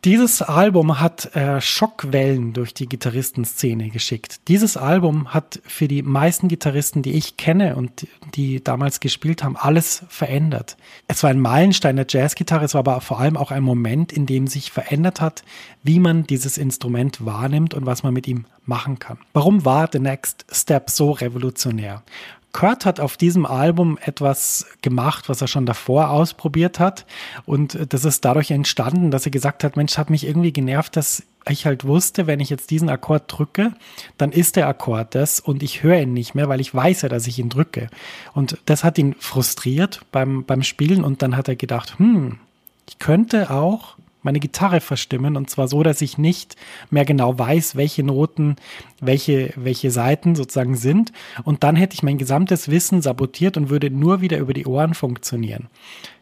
Dieses 0.06 0.41
Album 0.41 1.01
hat 1.01 1.36
äh, 1.36 1.60
Schockwellen 1.60 2.53
durch 2.53 2.74
die 2.74 2.88
Gitarristenszene 2.88 3.89
geschickt. 3.89 4.48
Dieses 4.48 4.77
Album 4.77 5.34
hat 5.34 5.60
für 5.65 5.89
die 5.89 6.03
meisten 6.03 6.48
Gitarristen, 6.48 7.01
die 7.01 7.12
ich 7.12 7.36
kenne 7.36 7.75
und 7.75 8.08
die 8.34 8.63
damals 8.63 9.01
gespielt 9.01 9.44
haben, 9.44 9.58
alles 9.58 10.06
verändert. 10.08 10.77
Es 11.10 11.22
war 11.22 11.32
ein 11.32 11.41
Meilenstein 11.41 11.98
der 11.98 12.06
Jazzgitarre, 12.08 12.63
es 12.63 12.75
war 12.75 12.79
aber 12.79 13.01
vor 13.01 13.20
allem 13.20 13.36
auch 13.36 13.51
ein 13.51 13.62
Moment, 13.62 14.13
in 14.13 14.25
dem 14.25 14.48
sich 14.48 14.72
verändert 14.72 15.20
hat, 15.20 15.44
wie 15.84 16.00
man 16.00 16.25
dieses 16.25 16.58
Instrument 16.58 17.25
wahrnimmt 17.25 17.74
und 17.74 17.86
was 17.86 18.01
man 18.01 18.13
mit 18.13 18.25
ihm 18.25 18.46
machen 18.65 19.00
kann. 19.00 19.18
Warum 19.34 19.65
war 19.65 19.89
The 19.91 20.00
Next 20.00 20.46
Step 20.50 20.89
so 20.89 21.12
revolutionär? 21.12 22.03
Kurt 22.51 22.86
hat 22.86 23.00
auf 23.00 23.15
diesem 23.15 23.46
Album 23.46 23.98
etwas 24.01 24.65
gemacht, 24.82 25.29
was 25.29 25.41
er 25.41 25.48
schon 25.48 25.65
davor 25.65 26.10
ausprobiert 26.10 26.79
hat. 26.79 27.06
Und 27.46 27.77
das 27.94 28.06
ist 28.06 28.25
dadurch 28.25 28.51
entstanden, 28.51 29.12
dass 29.12 29.25
er 29.25 29.32
gesagt 29.32 29.63
hat, 29.63 29.77
Mensch, 29.77 29.98
hat 29.98 30.10
mich 30.10 30.25
irgendwie 30.25 30.51
genervt, 30.51 30.96
dass 30.96 31.24
ich 31.48 31.65
halt 31.65 31.86
wusste, 31.86 32.27
wenn 32.27 32.39
ich 32.39 32.50
jetzt 32.50 32.72
diesen 32.72 32.89
Akkord 32.89 33.24
drücke, 33.27 33.74
dann 34.18 34.32
ist 34.32 34.56
der 34.56 34.68
Akkord 34.68 35.15
das 35.15 35.39
und 35.39 35.63
ich 35.63 35.84
höre 35.84 36.01
ihn 36.01 36.13
nicht 36.13 36.36
mehr, 36.36 36.50
weil 36.50 36.62
ich 36.62 36.74
weiß 36.74 37.03
ja, 37.03 37.10
dass 37.10 37.27
ich 37.27 37.39
ihn 37.39 37.50
drücke. 37.50 37.89
Und 38.34 38.58
das 38.65 38.84
hat 38.84 38.98
ihn 38.98 39.15
frustriert 39.20 40.01
beim, 40.12 40.44
beim 40.44 40.63
Spielen 40.63 41.03
und 41.03 41.22
dann 41.22 41.38
hat 41.38 41.48
er 41.48 41.56
gedacht, 41.56 41.98
hm, 41.98 42.39
ich 42.88 43.00
könnte 43.00 43.51
auch 43.51 43.96
meine 44.29 44.39
Gitarre 44.39 44.79
verstimmen 44.79 45.36
und 45.36 45.50
zwar 45.50 45.67
so, 45.67 45.81
dass 45.81 46.01
ich 46.03 46.19
nicht 46.19 46.55
mehr 46.91 47.03
genau 47.03 47.39
weiß, 47.39 47.75
welche 47.75 48.03
Noten, 48.03 48.57
welche, 49.01 49.51
welche 49.55 49.89
Seiten 49.89 50.36
sozusagen 50.36 50.75
sind 50.75 51.12
und 51.45 51.63
dann 51.63 51.75
hätte 51.75 51.95
ich 51.95 52.03
mein 52.03 52.19
gesamtes 52.19 52.69
Wissen 52.69 53.01
sabotiert 53.01 53.57
und 53.57 53.69
würde 53.69 53.89
nur 53.89 54.21
wieder 54.21 54.38
über 54.38 54.53
die 54.53 54.67
Ohren 54.67 54.93
funktionieren. 54.93 55.67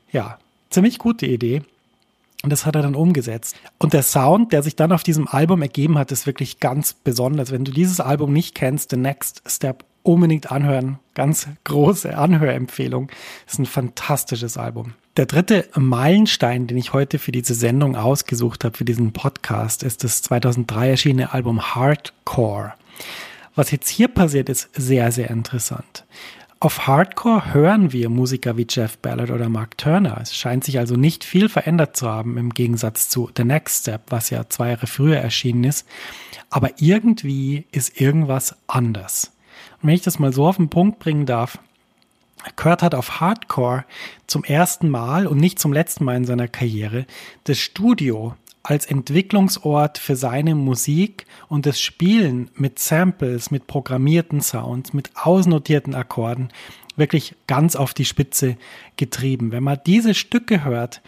Ja, 0.10 0.40
ziemlich 0.70 1.00
gute 1.00 1.26
Idee. 1.26 1.64
Und 2.44 2.52
das 2.52 2.66
hat 2.66 2.76
er 2.76 2.84
dann 2.84 2.96
umgesetzt. 2.96 3.56
Und 3.80 3.94
der 3.94 4.04
Sound, 4.04 4.54
der 4.54 4.62
sich 4.62 4.76
dann 4.76 4.92
auf 4.92 5.04
diesem 5.04 5.28
Album 5.28 5.62
ergeben 5.62 5.98
hat, 5.98 6.12
ist 6.12 6.28
wirklich 6.28 6.60
ganz 6.60 6.94
besonders. 6.94 7.52
Wenn 7.52 7.66
du 7.66 7.72
dieses 7.72 8.00
Album 8.00 8.32
nicht 8.32 8.54
kennst, 8.54 8.92
The 8.92 8.98
Next 8.98 9.42
Step 9.48 9.84
unbedingt 10.04 10.52
anhören. 10.52 11.00
Ganz 11.16 11.48
große 11.64 12.16
Anhörempfehlung. 12.18 13.10
ist 13.48 13.60
ein 13.60 13.66
fantastisches 13.66 14.58
Album. 14.58 14.94
Der 15.18 15.26
dritte 15.26 15.68
Meilenstein, 15.76 16.68
den 16.68 16.78
ich 16.78 16.94
heute 16.94 17.18
für 17.18 17.32
diese 17.32 17.56
Sendung 17.56 17.96
ausgesucht 17.96 18.64
habe, 18.64 18.78
für 18.78 18.86
diesen 18.86 19.14
Podcast, 19.14 19.82
ist 19.82 20.04
das 20.04 20.22
2003 20.22 20.92
erschienene 20.92 21.34
Album 21.34 21.76
Hardcore. 21.76 22.74
Was 23.56 23.72
jetzt 23.72 23.90
hier 23.90 24.08
passiert, 24.08 24.50
ist 24.50 24.70
sehr, 24.74 25.12
sehr 25.12 25.32
interessant. 25.32 26.06
Auf 26.60 26.88
Hardcore 26.88 27.54
hören 27.54 27.94
wir 27.94 28.10
Musiker 28.10 28.58
wie 28.58 28.66
Jeff 28.68 28.98
Ballard 28.98 29.30
oder 29.30 29.48
Mark 29.48 29.78
Turner. 29.78 30.18
Es 30.20 30.36
scheint 30.36 30.64
sich 30.64 30.80
also 30.80 30.96
nicht 30.96 31.24
viel 31.24 31.50
verändert 31.50 31.96
zu 31.96 32.10
haben 32.10 32.36
im 32.36 32.50
Gegensatz 32.50 33.10
zu 33.10 33.30
The 33.38 33.44
Next 33.44 33.82
Step, 33.82 34.02
was 34.10 34.32
ja 34.32 34.50
zwei 34.50 34.70
Jahre 34.72 34.88
früher 34.88 35.18
erschienen 35.18 35.66
ist. 35.66 35.88
Aber 36.50 36.72
irgendwie 36.78 37.66
ist 37.72 38.02
irgendwas 38.02 38.56
anders. 38.66 39.34
Und 39.82 39.90
wenn 39.90 39.96
ich 39.96 40.02
das 40.02 40.18
mal 40.18 40.34
so 40.34 40.48
auf 40.48 40.58
den 40.58 40.70
Punkt 40.70 40.98
bringen 40.98 41.28
darf, 41.28 41.60
Kurt 42.56 42.82
hat 42.82 42.96
auf 42.96 43.20
Hardcore 43.20 43.86
zum 44.26 44.44
ersten 44.44 44.90
Mal 44.90 45.28
und 45.28 45.38
nicht 45.38 45.60
zum 45.60 45.74
letzten 45.74 46.06
Mal 46.06 46.16
in 46.16 46.26
seiner 46.26 46.48
Karriere 46.48 47.06
das 47.44 47.60
Studio 47.60 48.36
als 48.68 48.86
Entwicklungsort 48.86 49.98
für 49.98 50.18
seine 50.18 50.54
Musik 50.54 51.26
und 51.48 51.66
das 51.66 51.80
Spielen 51.80 52.52
mit 52.54 52.80
Samples, 52.80 53.50
mit 53.50 53.66
programmierten 53.66 54.42
Sounds, 54.42 54.92
mit 54.92 55.12
ausnotierten 55.16 55.96
Akkorden 55.96 56.50
wirklich 56.98 57.36
ganz 57.48 57.78
auf 57.78 57.94
die 57.94 58.04
Spitze 58.04 58.58
getrieben. 58.98 59.54
Wenn 59.54 59.64
man 59.64 59.80
diese 59.86 60.14
Stücke 60.14 60.66
hört, 60.66 61.02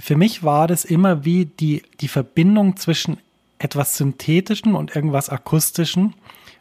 für 0.00 0.16
mich 0.16 0.42
war 0.42 0.66
das 0.66 0.86
immer 0.86 1.22
wie 1.26 1.44
die, 1.44 1.82
die 2.00 2.08
Verbindung 2.08 2.78
zwischen 2.78 3.18
etwas 3.58 3.98
Synthetischen 3.98 4.74
und 4.74 4.96
irgendwas 4.96 5.28
Akustischen 5.28 6.14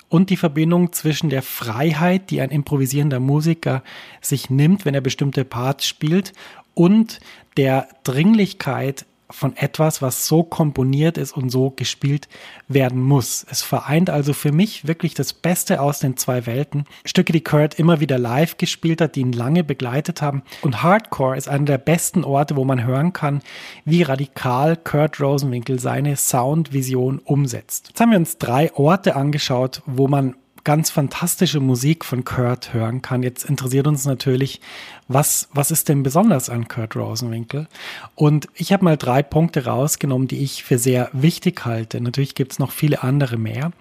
und 0.10 0.29
die 0.29 0.38
Verbindung 0.38 0.91
zwischen 0.91 1.29
der 1.29 1.43
Freiheit, 1.43 2.29
die 2.29 2.41
ein 2.41 2.51
improvisierender 2.51 3.22
Musiker 3.22 3.84
sich 4.20 4.50
nimmt, 4.50 4.84
wenn 4.84 4.96
er 4.96 5.01
bestimmte 5.01 5.46
Parts 5.46 5.88
spielt, 5.88 6.34
und 6.74 7.22
der 7.55 7.88
Dringlichkeit 8.03 9.05
von 9.31 9.55
etwas, 9.57 10.01
was 10.01 10.27
so 10.27 10.43
komponiert 10.43 11.17
ist 11.17 11.35
und 11.35 11.50
so 11.50 11.71
gespielt 11.71 12.27
werden 12.67 13.01
muss. 13.01 13.45
Es 13.50 13.61
vereint 13.61 14.09
also 14.09 14.33
für 14.33 14.51
mich 14.51 14.88
wirklich 14.88 15.13
das 15.13 15.33
Beste 15.33 15.81
aus 15.81 16.00
den 16.00 16.17
zwei 16.17 16.45
Welten. 16.45 16.85
Stücke, 17.05 17.33
die 17.33 17.43
Kurt 17.43 17.79
immer 17.79 18.00
wieder 18.00 18.17
live 18.17 18.57
gespielt 18.57 19.01
hat, 19.01 19.15
die 19.15 19.21
ihn 19.21 19.33
lange 19.33 19.63
begleitet 19.63 20.21
haben. 20.21 20.43
Und 20.61 20.83
Hardcore 20.83 21.38
ist 21.38 21.47
einer 21.47 21.65
der 21.65 21.77
besten 21.77 22.23
Orte, 22.23 22.55
wo 22.55 22.65
man 22.65 22.85
hören 22.85 23.13
kann, 23.13 23.41
wie 23.85 24.03
radikal 24.03 24.77
Kurt 24.77 25.19
Rosenwinkel 25.19 25.79
seine 25.79 26.15
Soundvision 26.15 27.19
umsetzt. 27.19 27.89
Jetzt 27.89 28.01
haben 28.01 28.11
wir 28.11 28.17
uns 28.17 28.38
drei 28.38 28.73
Orte 28.73 29.15
angeschaut, 29.15 29.81
wo 29.85 30.07
man 30.07 30.35
ganz 30.63 30.89
fantastische 30.89 31.60
Musik 31.60 32.06
von 32.06 32.24
Kurt 32.24 32.74
hören 32.74 33.01
kann. 33.01 33.24
Jetzt 33.24 33.46
interessiert 33.46 33.88
uns 33.88 34.06
natürlich, 34.06 34.62
was, 35.08 35.50
was 35.53 35.72
ist 35.72 35.89
denn 35.89 36.03
besonders 36.03 36.50
an 36.50 36.68
Kurt 36.68 36.96
Rosenwinkel? 36.96 37.68
Und 38.15 38.48
ich 38.56 38.72
habe 38.72 38.84
mal 38.84 38.98
drei 38.98 39.24
Punkte 39.24 39.65
rausgenommen, 39.65 40.27
die 40.27 40.44
ich 40.44 40.63
für 40.63 40.77
sehr 40.77 41.10
wichtig 41.13 41.65
halte. 41.65 42.00
Natürlich 42.01 42.36
gibt 42.36 42.53
es 42.53 42.60
noch 42.60 42.72
viele 42.72 43.03
andere 43.03 43.38
mehr, 43.38 43.72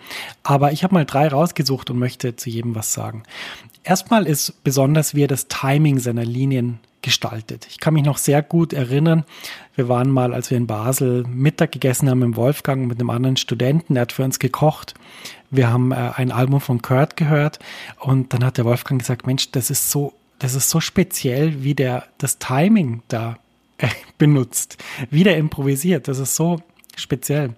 aber 0.43 0.73
ich 0.73 0.83
habe 0.85 0.95
mal 0.95 1.05
drei 1.05 1.29
rausgesucht 1.29 1.91
und 1.91 1.99
möchte 1.99 2.37
zu 2.37 2.51
jedem 2.51 2.75
was 2.75 2.93
sagen. 2.93 3.23
Erstmal 3.83 4.27
ist 4.27 4.63
besonders, 4.65 5.15
wie 5.15 5.25
er 5.25 5.29
das 5.29 5.49
Timing 5.49 5.99
seiner 5.99 6.25
Linien 6.25 6.81
gestaltet. 7.03 7.67
Ich 7.71 7.79
kann 7.79 7.95
mich 7.95 8.05
noch 8.05 8.19
sehr 8.19 8.43
gut 8.43 8.73
erinnern, 8.73 9.25
wir 9.75 9.89
waren 9.89 10.11
mal, 10.11 10.35
als 10.35 10.51
wir 10.51 10.59
in 10.59 10.67
Basel 10.67 11.25
Mittag 11.27 11.73
gegessen 11.73 12.11
haben 12.11 12.19
mit 12.19 12.37
Wolfgang 12.37 12.87
mit 12.87 13.01
einem 13.01 13.11
anderen 13.11 13.37
Studenten, 13.37 13.95
der 13.95 14.03
hat 14.03 14.13
für 14.13 14.25
uns 14.25 14.39
gekocht. 14.39 14.95
Wir 15.51 15.73
haben 15.73 15.93
äh, 15.93 16.13
ein 16.17 16.33
Album 16.33 16.61
von 16.61 16.83
Kurt 16.83 17.17
gehört 17.17 17.59
und 17.99 18.33
dann 18.33 18.45
hat 18.45 18.59
der 18.59 18.65
Wolfgang 18.65 19.01
gesagt, 19.01 19.27
Mensch, 19.27 19.51
das 19.53 19.71
ist 19.71 19.91
so, 19.91 20.13
das 20.39 20.55
ist 20.55 20.71
so 20.71 20.81
speziell, 20.81 21.63
wie 21.63 21.75
der 21.75 22.05
das 22.19 22.39
Timing 22.39 23.03
da 23.09 23.39
äh, 23.79 23.89
benutzt, 24.19 24.77
wie 25.11 25.25
der 25.25 25.39
improvisiert. 25.39 26.09
Das 26.09 26.19
ist 26.19 26.37
so 26.37 26.61
speziell. 26.97 27.55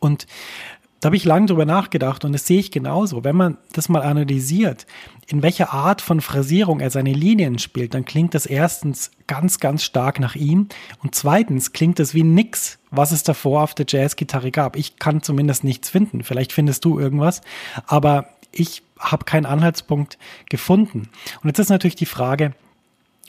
Und 0.00 0.26
da 1.00 1.06
habe 1.06 1.16
ich 1.16 1.24
lange 1.24 1.46
drüber 1.46 1.64
nachgedacht 1.64 2.24
und 2.24 2.32
das 2.32 2.46
sehe 2.46 2.60
ich 2.60 2.70
genauso. 2.70 3.24
Wenn 3.24 3.36
man 3.36 3.56
das 3.72 3.88
mal 3.88 4.02
analysiert, 4.02 4.86
in 5.26 5.42
welcher 5.42 5.72
Art 5.72 6.02
von 6.02 6.20
Phrasierung 6.20 6.80
er 6.80 6.90
seine 6.90 7.12
Linien 7.12 7.58
spielt, 7.58 7.94
dann 7.94 8.04
klingt 8.04 8.34
das 8.34 8.44
erstens 8.44 9.10
ganz, 9.26 9.60
ganz 9.60 9.82
stark 9.82 10.20
nach 10.20 10.34
ihm 10.34 10.68
und 11.02 11.14
zweitens 11.14 11.72
klingt 11.72 12.00
es 12.00 12.12
wie 12.12 12.22
nix, 12.22 12.78
was 12.90 13.12
es 13.12 13.22
davor 13.22 13.62
auf 13.62 13.74
der 13.74 13.86
Jazzgitarre 13.88 14.50
gab. 14.50 14.76
Ich 14.76 14.98
kann 14.98 15.22
zumindest 15.22 15.64
nichts 15.64 15.88
finden. 15.88 16.22
Vielleicht 16.22 16.52
findest 16.52 16.84
du 16.84 16.98
irgendwas, 16.98 17.40
aber 17.86 18.26
ich 18.52 18.82
habe 18.98 19.24
keinen 19.24 19.46
Anhaltspunkt 19.46 20.18
gefunden. 20.50 21.08
Und 21.42 21.48
jetzt 21.48 21.60
ist 21.60 21.70
natürlich 21.70 21.96
die 21.96 22.06
Frage, 22.06 22.52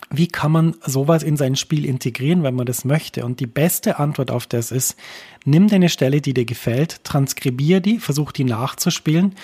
wie 0.10 0.28
kann 0.28 0.52
man 0.52 0.76
sowas 0.86 1.24
in 1.24 1.38
sein 1.38 1.56
Spiel 1.56 1.86
integrieren, 1.86 2.44
wenn 2.44 2.56
man 2.56 2.66
das 2.66 2.86
möchte? 2.86 3.26
Und 3.26 3.40
die 3.40 3.48
beste 3.48 4.00
Antwort 4.00 4.32
auf 4.32 4.48
das 4.48 4.72
ist, 4.72 4.98
nimm 5.46 5.68
deine 5.68 5.90
Stelle, 5.90 6.22
die 6.22 6.34
dir 6.34 6.46
gefällt, 6.46 7.04
transkribier 7.04 7.80
die, 7.80 8.00
versuch 8.00 8.32
die 8.32 8.44
nachzuspielen 8.44 9.36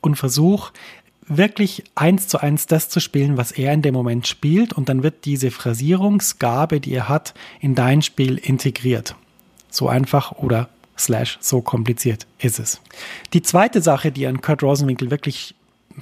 und 0.00 0.16
versuch 0.16 0.72
wirklich 1.28 1.84
eins 1.94 2.28
zu 2.28 2.38
eins 2.38 2.66
das 2.66 2.88
zu 2.88 3.00
spielen, 3.00 3.36
was 3.36 3.52
er 3.52 3.72
in 3.72 3.82
dem 3.82 3.94
Moment 3.94 4.26
spielt 4.26 4.72
und 4.72 4.88
dann 4.88 5.02
wird 5.02 5.24
diese 5.24 5.50
Phrasierungsgabe, 5.50 6.80
die 6.80 6.92
er 6.92 7.08
hat, 7.08 7.34
in 7.60 7.74
dein 7.74 8.02
Spiel 8.02 8.38
integriert. 8.38 9.16
So 9.70 9.88
einfach 9.88 10.32
oder 10.32 10.68
slash 10.96 11.38
so 11.40 11.60
kompliziert 11.60 12.26
ist 12.38 12.58
es. 12.58 12.80
Die 13.32 13.42
zweite 13.42 13.82
Sache, 13.82 14.12
die 14.12 14.26
an 14.26 14.40
Kurt 14.40 14.62
Rosenwinkel 14.62 15.10
wirklich 15.10 15.55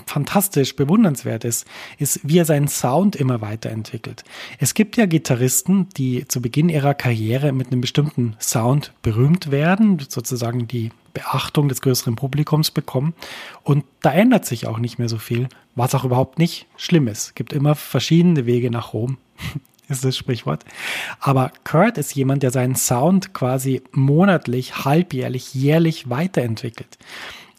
fantastisch 0.07 0.77
bewundernswert 0.77 1.45
ist, 1.45 1.67
ist, 1.99 2.21
wie 2.23 2.39
er 2.39 2.45
seinen 2.45 2.69
Sound 2.69 3.17
immer 3.17 3.41
weiterentwickelt. 3.41 4.25
Es 4.59 4.75
gibt 4.75 4.97
ja 4.97 5.07
Gitarristen, 5.07 5.89
die 5.97 6.27
zu 6.29 6.41
Beginn 6.41 6.69
ihrer 6.69 6.95
Karriere 6.95 7.53
mit 7.53 7.69
einem 7.69 7.81
bestimmten 7.81 8.37
Sound 8.41 8.93
berühmt 9.03 9.51
werden, 9.51 9.99
sozusagen 10.09 10.67
die 10.69 10.91
Beachtung 11.13 11.69
des 11.69 11.81
größeren 11.81 12.17
Publikums 12.17 12.71
bekommen. 12.71 13.15
Und 13.63 13.85
da 14.03 14.13
ändert 14.13 14.45
sich 14.45 14.67
auch 14.67 14.79
nicht 14.79 14.99
mehr 14.99 15.09
so 15.09 15.19
viel, 15.19 15.49
was 15.75 15.95
auch 15.95 16.05
überhaupt 16.05 16.39
nicht 16.39 16.67
schlimm 16.77 17.09
ist. 17.09 17.29
Es 17.29 17.35
gibt 17.35 17.53
immer 17.53 17.75
verschiedene 17.75 18.47
Wege 18.47 18.71
nach 18.71 18.93
Rom. 18.93 19.19
ist 19.89 20.05
das 20.05 20.17
Sprichwort. 20.17 20.65
Aber 21.21 21.53
Kurt 21.65 21.99
ist 21.99 22.15
jemand, 22.15 22.43
der 22.43 22.51
seinen 22.51 22.75
Sound 22.75 23.35
quasi 23.35 23.83
monatlich, 23.93 24.85
halbjährlich, 24.85 25.55
jährlich 25.55 26.09
weiterentwickelt. 26.11 26.99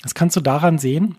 Das 0.02 0.16
kannst 0.16 0.36
du 0.36 0.42
daran 0.42 0.78
sehen, 0.78 1.16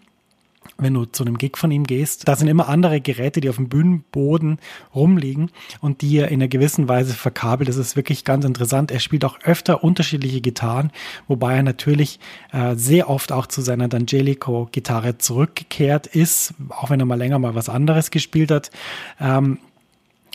wenn 0.79 0.95
du 0.95 1.05
zu 1.05 1.25
einem 1.25 1.39
Gig 1.39 1.57
von 1.57 1.71
ihm 1.71 1.85
gehst, 1.85 2.29
da 2.29 2.37
sind 2.37 2.49
immer 2.49 2.69
andere 2.69 3.01
Geräte, 3.01 3.41
die 3.41 3.49
auf 3.49 3.57
dem 3.57 3.69
Bühnenboden 3.69 4.59
rumliegen 4.95 5.51
und 5.81 6.03
die 6.03 6.19
er 6.19 6.29
in 6.29 6.41
einer 6.41 6.49
gewissen 6.49 6.89
Weise 6.89 7.15
verkabelt. 7.15 7.69
Das 7.69 7.77
ist 7.77 7.97
wirklich 7.97 8.25
ganz 8.25 8.45
interessant. 8.45 8.91
Er 8.91 9.01
spielt 9.01 9.25
auch 9.25 9.39
öfter 9.43 9.83
unterschiedliche 9.83 10.41
Gitarren, 10.41 10.91
wobei 11.29 11.57
er 11.57 11.63
natürlich 11.63 12.21
äh, 12.53 12.75
sehr 12.77 13.09
oft 13.09 13.33
auch 13.33 13.47
zu 13.47 13.63
seiner 13.63 13.89
D'Angelico-Gitarre 13.89 15.19
zurückgekehrt 15.19 16.07
ist, 16.07 16.55
auch 16.69 16.91
wenn 16.91 17.01
er 17.01 17.07
mal 17.07 17.17
länger 17.19 17.39
mal 17.39 17.55
was 17.55 17.69
anderes 17.69 18.11
gespielt 18.11 18.51
hat. 18.51 18.71
Ähm, 19.21 19.59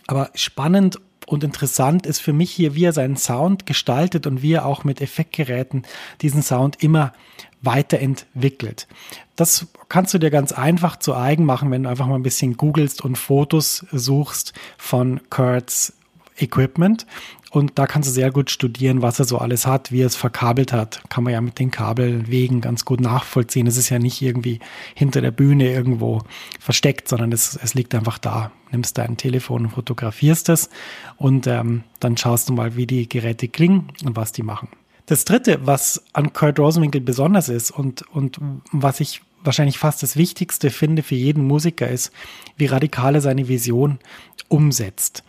aber 0.07 0.31
spannend 0.35 1.00
Und 1.31 1.45
interessant 1.45 2.05
ist 2.05 2.19
für 2.19 2.33
mich 2.33 2.51
hier, 2.51 2.75
wie 2.75 2.83
er 2.83 2.91
seinen 2.91 3.15
Sound 3.15 3.65
gestaltet 3.65 4.27
und 4.27 4.41
wie 4.41 4.51
er 4.53 4.65
auch 4.65 4.83
mit 4.83 5.00
Effektgeräten 5.00 5.83
diesen 6.21 6.41
Sound 6.43 6.83
immer 6.83 7.13
weiterentwickelt. 7.62 8.88
Das 9.36 9.68
kannst 9.89 10.13
du 10.13 10.18
dir 10.18 10.32
ganz 10.32 10.51
einfach 10.51 10.98
zu 10.98 11.15
eigen 11.15 11.46
machen, 11.46 11.72
wenn 11.72 11.84
du 11.84 11.89
einfach 11.89 12.08
mal 12.08 12.15
ein 12.15 12.24
bisschen 12.24 12.58
googelst 12.58 13.01
und 13.01 13.18
Fotos 13.18 13.86
suchst 13.91 14.53
von 14.77 15.22
Kurt's 15.30 15.94
Equipment. 16.38 17.06
Und 17.51 17.77
da 17.77 17.86
kannst 17.86 18.08
du 18.08 18.13
sehr 18.13 18.32
gut 18.32 18.50
studieren, 18.50 19.01
was 19.01 19.20
er 19.20 19.25
so 19.25 19.38
alles 19.38 19.68
hat, 19.68 19.91
wie 19.91 20.01
er 20.01 20.08
es 20.08 20.15
verkabelt 20.15 20.72
hat. 20.72 21.03
Kann 21.10 21.25
man 21.25 21.34
ja 21.34 21.41
mit 21.41 21.60
den 21.60 21.70
Kabelwegen 21.70 22.62
ganz 22.62 22.86
gut 22.86 23.01
nachvollziehen. 23.01 23.68
Es 23.68 23.75
ist 23.75 23.89
ja 23.89 24.00
nicht 24.00 24.22
irgendwie 24.22 24.60
hinter 24.96 25.20
der 25.20 25.32
Bühne 25.32 25.70
irgendwo 25.70 26.22
versteckt, 26.62 27.10
sondern 27.10 27.34
es, 27.34 27.60
es 27.62 27.74
liegt 27.74 27.94
einfach 27.94 28.18
da. 28.18 28.51
Nimmst 28.72 28.98
dein 28.98 29.18
Telefon 29.18 29.65
und 29.65 29.72
fotografierst 29.72 30.48
es 30.48 30.70
und 31.18 31.46
ähm, 31.46 31.84
dann 32.00 32.15
schaust 32.15 32.48
du 32.48 32.53
mal, 32.53 32.77
wie 32.77 32.88
die 32.88 33.10
Geräte 33.10 33.50
klingen 33.50 33.91
und 34.06 34.15
was 34.15 34.32
die 34.32 34.44
machen. 34.44 34.70
Das 35.05 35.25
dritte, 35.25 35.65
was 35.65 36.03
an 36.13 36.34
Kurt 36.34 36.60
Rosenwinkel 36.60 37.01
besonders 37.01 37.50
ist 37.50 37.72
und, 37.72 38.03
und 38.13 38.38
was 38.72 39.00
ich 39.00 39.22
wahrscheinlich 39.43 39.79
fast 39.79 40.03
das 40.03 40.15
Wichtigste 40.15 40.70
finde 40.70 41.03
für 41.03 41.15
jeden 41.15 41.46
Musiker 41.46 41.88
ist, 41.88 42.12
wie 42.58 42.67
radikal 42.67 43.15
er 43.15 43.22
seine 43.22 43.48
Vision 43.48 44.00
umsetzt 44.48 45.24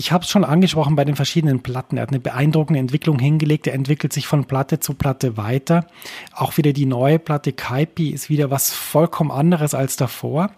ich 0.00 0.12
habe 0.12 0.24
es 0.24 0.30
schon 0.30 0.46
angesprochen 0.46 0.96
bei 0.96 1.04
den 1.04 1.14
verschiedenen 1.14 1.60
Platten. 1.60 1.98
Er 1.98 2.04
hat 2.04 2.08
eine 2.08 2.20
beeindruckende 2.20 2.80
Entwicklung 2.80 3.18
hingelegt. 3.18 3.66
Er 3.66 3.74
entwickelt 3.74 4.14
sich 4.14 4.26
von 4.26 4.46
Platte 4.46 4.80
zu 4.80 4.94
Platte 4.94 5.36
weiter. 5.36 5.86
Auch 6.32 6.56
wieder 6.56 6.72
die 6.72 6.86
neue 6.86 7.18
Platte 7.18 7.52
Kaipi 7.52 8.08
ist 8.08 8.30
wieder 8.30 8.50
was 8.50 8.72
vollkommen 8.72 9.30
anderes 9.30 9.74
als 9.74 9.96
davor. 9.96 10.52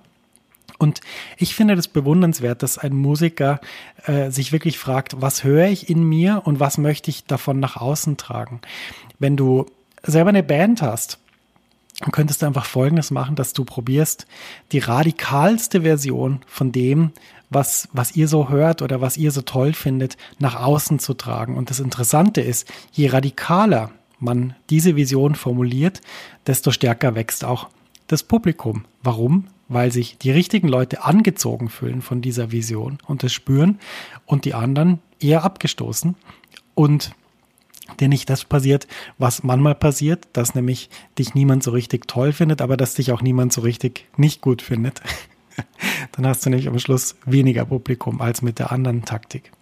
Und 0.79 1.00
ich 1.37 1.55
finde 1.55 1.76
das 1.76 1.88
bewundernswert, 1.88 2.62
dass 2.62 2.79
ein 2.79 2.95
Musiker 2.95 3.61
äh, 4.07 4.31
sich 4.31 4.52
wirklich 4.52 4.79
fragt, 4.79 5.21
was 5.21 5.45
höre 5.45 5.69
ich 5.69 5.88
in 5.88 6.02
mir 6.02 6.43
und 6.45 6.61
was 6.61 6.79
möchte 6.79 7.11
ich 7.11 7.25
davon 7.25 7.61
nach 7.61 7.76
außen 7.76 8.17
tragen. 8.17 8.61
Wenn 9.19 9.37
du 9.37 9.67
selber 10.02 10.31
eine 10.31 10.43
Band 10.43 10.83
hast, 10.83 11.19
könntest 12.11 12.43
du 12.43 12.47
einfach 12.47 12.64
Folgendes 12.64 13.11
machen, 13.11 13.37
dass 13.37 13.52
du 13.52 13.64
probierst, 13.64 14.26
die 14.73 14.81
radikalste 14.81 15.83
Version 15.83 16.41
von 16.47 16.73
dem, 16.73 17.12
was, 17.50 17.88
was 17.93 18.17
ihr 18.17 18.29
so 18.29 18.49
hört 18.49 18.83
oder 18.83 19.00
was 19.00 19.17
ihr 19.17 19.31
so 19.31 19.43
toll 19.43 19.75
findet, 19.75 20.17
nach 20.38 20.57
außen 20.57 20.99
zu 20.99 21.14
tragen. 21.14 21.57
Und 21.57 21.71
das 21.71 21.81
Interessante 21.81 22.41
ist, 22.41 22.67
je 22.93 23.09
radikaler 23.09 23.91
man 24.19 24.55
diese 24.71 24.97
Vision 24.97 25.35
formuliert, 25.35 26.00
desto 26.47 26.71
stärker 26.71 27.14
wächst 27.14 27.45
auch 27.45 27.69
das 28.07 28.23
Publikum. 28.23 28.85
Warum? 29.02 29.49
Weil 29.73 29.91
sich 29.91 30.19
die 30.19 30.31
richtigen 30.31 30.69
Leute 30.69 31.05
angezogen 31.05 31.69
fühlen 31.69 32.02
von 32.02 32.21
dieser 32.21 32.52
Vision 32.52 32.99
und 33.07 33.23
das 33.23 33.33
spüren 33.33 33.79
und 34.26 34.45
die 34.45 34.55
anderen 34.55 35.00
eher 35.19 35.45
abgestoßen. 35.45 36.14
Und 36.75 37.12
dir 38.00 38.09
nicht 38.09 38.29
das 38.31 38.45
passiert, 38.45 38.87
was 39.19 39.43
manchmal 39.43 39.75
passiert, 39.75 40.29
dass 40.33 40.55
nämlich 40.55 40.91
dich 41.19 41.35
niemand 41.35 41.62
so 41.62 41.71
richtig 41.71 42.07
toll 42.07 42.33
findet, 42.33 42.61
aber 42.61 42.76
dass 42.76 42.95
dich 42.95 43.12
auch 43.12 43.23
niemand 43.23 43.52
so 43.52 43.61
richtig 43.61 44.07
nicht 44.17 44.41
gut 44.41 44.62
findet. 44.62 45.00
Dann 46.12 46.26
hast 46.26 46.45
du 46.45 46.50
nämlich 46.50 46.69
am 46.69 46.79
Schluss 46.79 47.17
weniger 47.25 47.64
Publikum 47.64 48.21
als 48.21 48.43
mit 48.43 48.59
der 48.59 48.73
anderen 48.73 49.05
Taktik. 49.05 49.52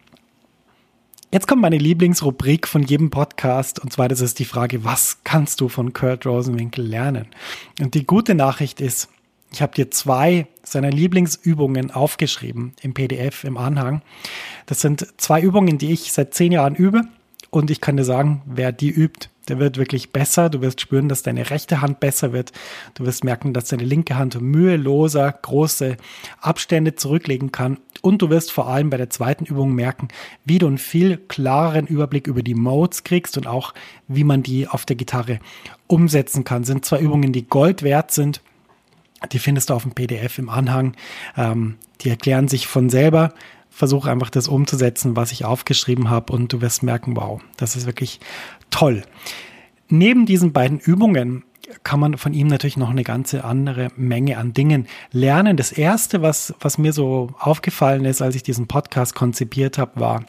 Jetzt 1.33 1.47
kommt 1.47 1.63
meine 1.63 1.79
Lieblingsrubrik 1.79 2.67
von 2.67 2.83
jedem 2.83 3.11
Podcast 3.11 3.79
und 3.79 3.93
zwar 3.93 4.09
das 4.09 4.21
ist 4.21 4.41
die 4.41 4.45
Frage, 4.45 4.85
was 4.85 5.19
kannst 5.23 5.61
du 5.61 5.69
von 5.69 5.93
Kurt 5.93 6.27
Rosenwinkel 6.27 6.85
lernen? 6.85 7.27
Und 7.81 7.95
die 7.95 8.05
gute 8.05 8.35
Nachricht 8.35 8.81
ist, 8.81 9.09
ich 9.53 9.63
habe 9.63 9.75
dir 9.75 9.91
zwei 9.91 10.47
seiner 10.63 10.91
Lieblingsübungen 10.91 11.91
aufgeschrieben 11.91 12.75
im 12.83 12.95
PDF, 12.95 13.45
im 13.45 13.57
Anhang. 13.57 14.03
Das 14.67 14.81
sind 14.81 15.07
zwei 15.17 15.41
Übungen, 15.41 15.79
die 15.79 15.93
ich 15.93 16.13
seit 16.13 16.35
zehn 16.35 16.53
Jahren 16.53 16.75
übe 16.75 17.03
und 17.51 17.71
ich 17.71 17.81
kann 17.81 17.97
dir 17.97 18.05
sagen, 18.05 18.43
wer 18.47 18.71
die 18.71 18.91
übt, 18.91 19.29
der 19.49 19.59
wird 19.59 19.77
wirklich 19.77 20.13
besser. 20.13 20.49
Du 20.49 20.61
wirst 20.61 20.81
spüren, 20.81 21.09
dass 21.09 21.25
deine 21.25 21.51
rechte 21.51 21.81
Hand 21.81 21.99
besser 21.99 22.33
wird. 22.33 22.53
Du 22.95 23.05
wirst 23.05 23.25
merken, 23.25 23.53
dass 23.53 23.69
deine 23.69 23.83
linke 23.83 24.17
Hand 24.17 24.41
müheloser 24.41 25.33
große 25.33 25.97
Abstände 26.41 26.95
zurücklegen 26.95 27.51
kann. 27.51 27.79
Und 28.03 28.23
du 28.23 28.31
wirst 28.31 28.53
vor 28.53 28.69
allem 28.69 28.89
bei 28.89 28.97
der 28.97 29.11
zweiten 29.11 29.45
Übung 29.45 29.75
merken, 29.75 30.09
wie 30.45 30.59
du 30.59 30.69
einen 30.69 30.79
viel 30.79 31.17
klareren 31.17 31.89
Überblick 31.89 32.29
über 32.29 32.45
die 32.45 32.55
Modes 32.55 33.03
kriegst 33.03 33.37
und 33.37 33.49
auch, 33.49 33.75
wie 34.07 34.25
man 34.25 34.45
die 34.45 34.69
auf 34.69 34.87
der 34.87 34.97
Gitarre 34.97 35.41
umsetzen 35.89 36.45
kann. 36.45 36.63
Das 36.63 36.69
sind 36.69 36.85
zwei 36.85 37.01
Übungen, 37.01 37.33
die 37.33 37.49
Gold 37.49 37.83
wert 37.83 38.13
sind. 38.13 38.41
Die 39.33 39.39
findest 39.39 39.71
du 39.71 39.75
auf 39.75 39.83
dem 39.83 39.93
PDF 39.93 40.39
im 40.39 40.49
Anhang. 40.49 40.95
Ähm, 41.37 41.77
die 42.01 42.11
erklären 42.11 42.49
sich 42.49 42.67
von 42.67 42.89
selber 42.91 43.35
versuche 43.71 44.11
einfach 44.11 44.31
das 44.31 44.49
umzusetzen, 44.49 45.17
was 45.17 45.33
ich 45.33 45.45
aufgeschrieben 45.45 46.11
habe 46.11 46.33
und 46.33 46.53
du 46.53 46.61
wirst 46.61 46.83
merken, 46.83 47.17
wow, 47.17 47.41
das 47.57 47.77
ist 47.77 47.87
wirklich 47.87 48.21
toll. 48.69 49.03
Neben 49.89 50.27
diesen 50.27 50.53
beiden 50.53 50.79
Übungen 50.79 51.45
kann 51.85 52.01
man 52.01 52.19
von 52.19 52.35
ihm 52.35 52.49
natürlich 52.49 52.77
noch 52.77 52.91
eine 52.91 53.05
ganze 53.05 53.45
andere 53.45 53.89
Menge 53.97 54.39
an 54.39 54.53
Dingen 54.53 54.89
lernen. 55.13 55.57
Das 55.57 55.73
erste, 55.73 56.21
was, 56.21 56.53
was 56.61 56.79
mir 56.79 56.93
so 56.93 57.31
aufgefallen 57.39 58.05
ist, 58.05 58.23
als 58.23 58.35
ich 58.35 58.43
diesen 58.43 58.67
Podcast 58.67 59.15
konzipiert 59.15 59.79
habe, 59.79 60.01
war, 60.01 60.25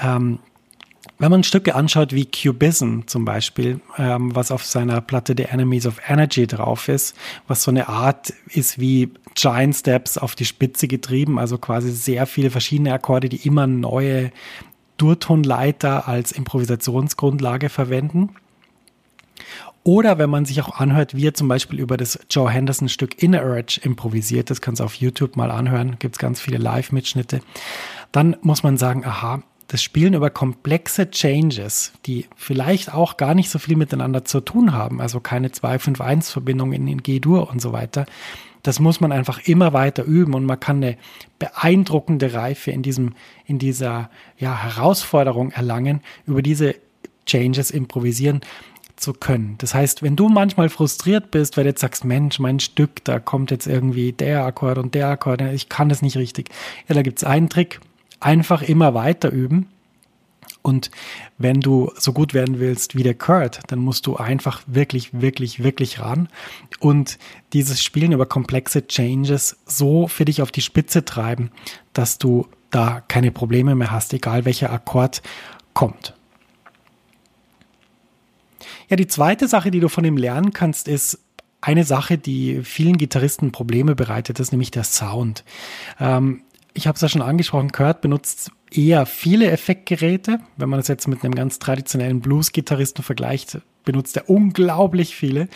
ähm, 0.00 0.38
wenn 1.18 1.30
man 1.30 1.42
Stücke 1.42 1.74
anschaut 1.74 2.12
wie 2.12 2.26
Cubism 2.26 3.00
zum 3.06 3.24
Beispiel, 3.24 3.80
ähm, 3.96 4.34
was 4.34 4.50
auf 4.50 4.64
seiner 4.64 5.00
Platte 5.00 5.34
The 5.36 5.44
Enemies 5.44 5.86
of 5.86 6.00
Energy 6.08 6.46
drauf 6.46 6.88
ist, 6.88 7.16
was 7.48 7.62
so 7.62 7.70
eine 7.70 7.88
Art 7.88 8.32
ist 8.48 8.78
wie 8.78 9.10
Giant 9.34 9.74
Steps 9.74 10.16
auf 10.16 10.34
die 10.34 10.44
Spitze 10.44 10.88
getrieben, 10.88 11.38
also 11.38 11.58
quasi 11.58 11.90
sehr 11.90 12.26
viele 12.26 12.50
verschiedene 12.50 12.92
Akkorde, 12.92 13.28
die 13.28 13.46
immer 13.46 13.66
neue 13.66 14.30
Durtonleiter 14.96 16.08
als 16.08 16.32
Improvisationsgrundlage 16.32 17.68
verwenden. 17.68 18.30
Oder 19.84 20.18
wenn 20.18 20.28
man 20.28 20.44
sich 20.44 20.60
auch 20.60 20.78
anhört, 20.78 21.16
wie 21.16 21.28
er 21.28 21.34
zum 21.34 21.48
Beispiel 21.48 21.78
über 21.80 21.96
das 21.96 22.18
Joe 22.30 22.50
Henderson 22.50 22.88
Stück 22.88 23.22
Inner 23.22 23.44
Urge 23.44 23.80
improvisiert, 23.82 24.50
das 24.50 24.60
kannst 24.60 24.80
du 24.80 24.84
auf 24.84 24.94
YouTube 24.94 25.36
mal 25.36 25.50
anhören, 25.50 25.98
gibt 25.98 26.16
es 26.16 26.18
ganz 26.18 26.40
viele 26.40 26.58
Live-Mitschnitte, 26.58 27.40
dann 28.12 28.36
muss 28.42 28.62
man 28.62 28.76
sagen, 28.76 29.04
aha, 29.04 29.42
das 29.68 29.82
Spielen 29.82 30.14
über 30.14 30.30
komplexe 30.30 31.10
Changes, 31.10 31.92
die 32.06 32.26
vielleicht 32.36 32.92
auch 32.92 33.16
gar 33.18 33.34
nicht 33.34 33.50
so 33.50 33.58
viel 33.58 33.76
miteinander 33.76 34.24
zu 34.24 34.40
tun 34.40 34.72
haben, 34.72 35.00
also 35.00 35.20
keine 35.20 35.48
2-5-1-Verbindung 35.48 36.72
in 36.72 37.02
G-Dur 37.02 37.50
und 37.50 37.60
so 37.60 37.72
weiter, 37.72 38.06
das 38.62 38.80
muss 38.80 39.00
man 39.00 39.12
einfach 39.12 39.40
immer 39.46 39.72
weiter 39.72 40.04
üben 40.04 40.34
und 40.34 40.44
man 40.44 40.58
kann 40.58 40.78
eine 40.78 40.96
beeindruckende 41.38 42.32
Reife 42.32 42.70
in 42.70 42.82
diesem, 42.82 43.14
in 43.46 43.58
dieser 43.58 44.10
ja, 44.36 44.62
Herausforderung 44.62 45.52
erlangen, 45.52 46.00
über 46.26 46.42
diese 46.42 46.74
Changes 47.26 47.70
improvisieren 47.70 48.40
zu 48.96 49.12
können. 49.12 49.54
Das 49.58 49.74
heißt, 49.74 50.02
wenn 50.02 50.16
du 50.16 50.28
manchmal 50.28 50.70
frustriert 50.70 51.30
bist, 51.30 51.56
weil 51.56 51.64
du 51.64 51.70
jetzt 51.70 51.80
sagst, 51.80 52.04
Mensch, 52.04 52.40
mein 52.40 52.58
Stück, 52.58 53.04
da 53.04 53.20
kommt 53.20 53.50
jetzt 53.50 53.66
irgendwie 53.66 54.12
der 54.12 54.44
Akkord 54.44 54.78
und 54.78 54.94
der 54.94 55.08
Akkord, 55.08 55.40
ich 55.40 55.68
kann 55.68 55.88
das 55.88 56.02
nicht 56.02 56.16
richtig. 56.16 56.50
Ja, 56.88 56.94
da 56.94 57.02
gibt 57.02 57.18
es 57.18 57.24
einen 57.24 57.48
Trick, 57.48 57.80
einfach 58.20 58.62
immer 58.62 58.94
weiter 58.94 59.30
üben. 59.30 59.68
Und 60.62 60.90
wenn 61.38 61.60
du 61.60 61.92
so 61.96 62.12
gut 62.12 62.34
werden 62.34 62.58
willst 62.58 62.94
wie 62.94 63.02
der 63.02 63.14
Kurt, 63.14 63.60
dann 63.68 63.78
musst 63.78 64.06
du 64.06 64.16
einfach 64.16 64.62
wirklich, 64.66 65.20
wirklich, 65.20 65.62
wirklich 65.62 66.00
ran 66.00 66.28
und 66.80 67.18
dieses 67.52 67.82
Spielen 67.82 68.12
über 68.12 68.26
komplexe 68.26 68.86
Changes 68.86 69.56
so 69.66 70.08
für 70.08 70.24
dich 70.24 70.42
auf 70.42 70.50
die 70.50 70.60
Spitze 70.60 71.04
treiben, 71.04 71.50
dass 71.92 72.18
du 72.18 72.48
da 72.70 73.02
keine 73.08 73.30
Probleme 73.30 73.74
mehr 73.74 73.90
hast, 73.90 74.12
egal 74.12 74.44
welcher 74.44 74.72
Akkord 74.72 75.22
kommt. 75.72 76.14
Ja, 78.88 78.96
die 78.96 79.06
zweite 79.06 79.48
Sache, 79.48 79.70
die 79.70 79.80
du 79.80 79.88
von 79.88 80.04
ihm 80.04 80.16
lernen 80.16 80.52
kannst, 80.52 80.88
ist 80.88 81.20
eine 81.60 81.84
Sache, 81.84 82.18
die 82.18 82.62
vielen 82.62 82.98
Gitarristen 82.98 83.52
Probleme 83.52 83.94
bereitet, 83.94 84.38
ist 84.40 84.52
nämlich 84.52 84.70
der 84.70 84.84
Sound. 84.84 85.44
Ähm, 85.98 86.42
ich 86.74 86.86
habe 86.86 86.96
es 86.96 87.02
ja 87.02 87.08
schon 87.08 87.22
angesprochen, 87.22 87.72
Kurt 87.72 88.00
benutzt 88.00 88.50
eher 88.70 89.06
viele 89.06 89.50
Effektgeräte. 89.50 90.40
Wenn 90.56 90.68
man 90.68 90.78
das 90.78 90.88
jetzt 90.88 91.08
mit 91.08 91.24
einem 91.24 91.34
ganz 91.34 91.58
traditionellen 91.58 92.20
Blues-Gitarristen 92.20 93.02
vergleicht, 93.02 93.60
benutzt 93.84 94.16
er 94.16 94.28
unglaublich 94.28 95.16
viele. 95.16 95.48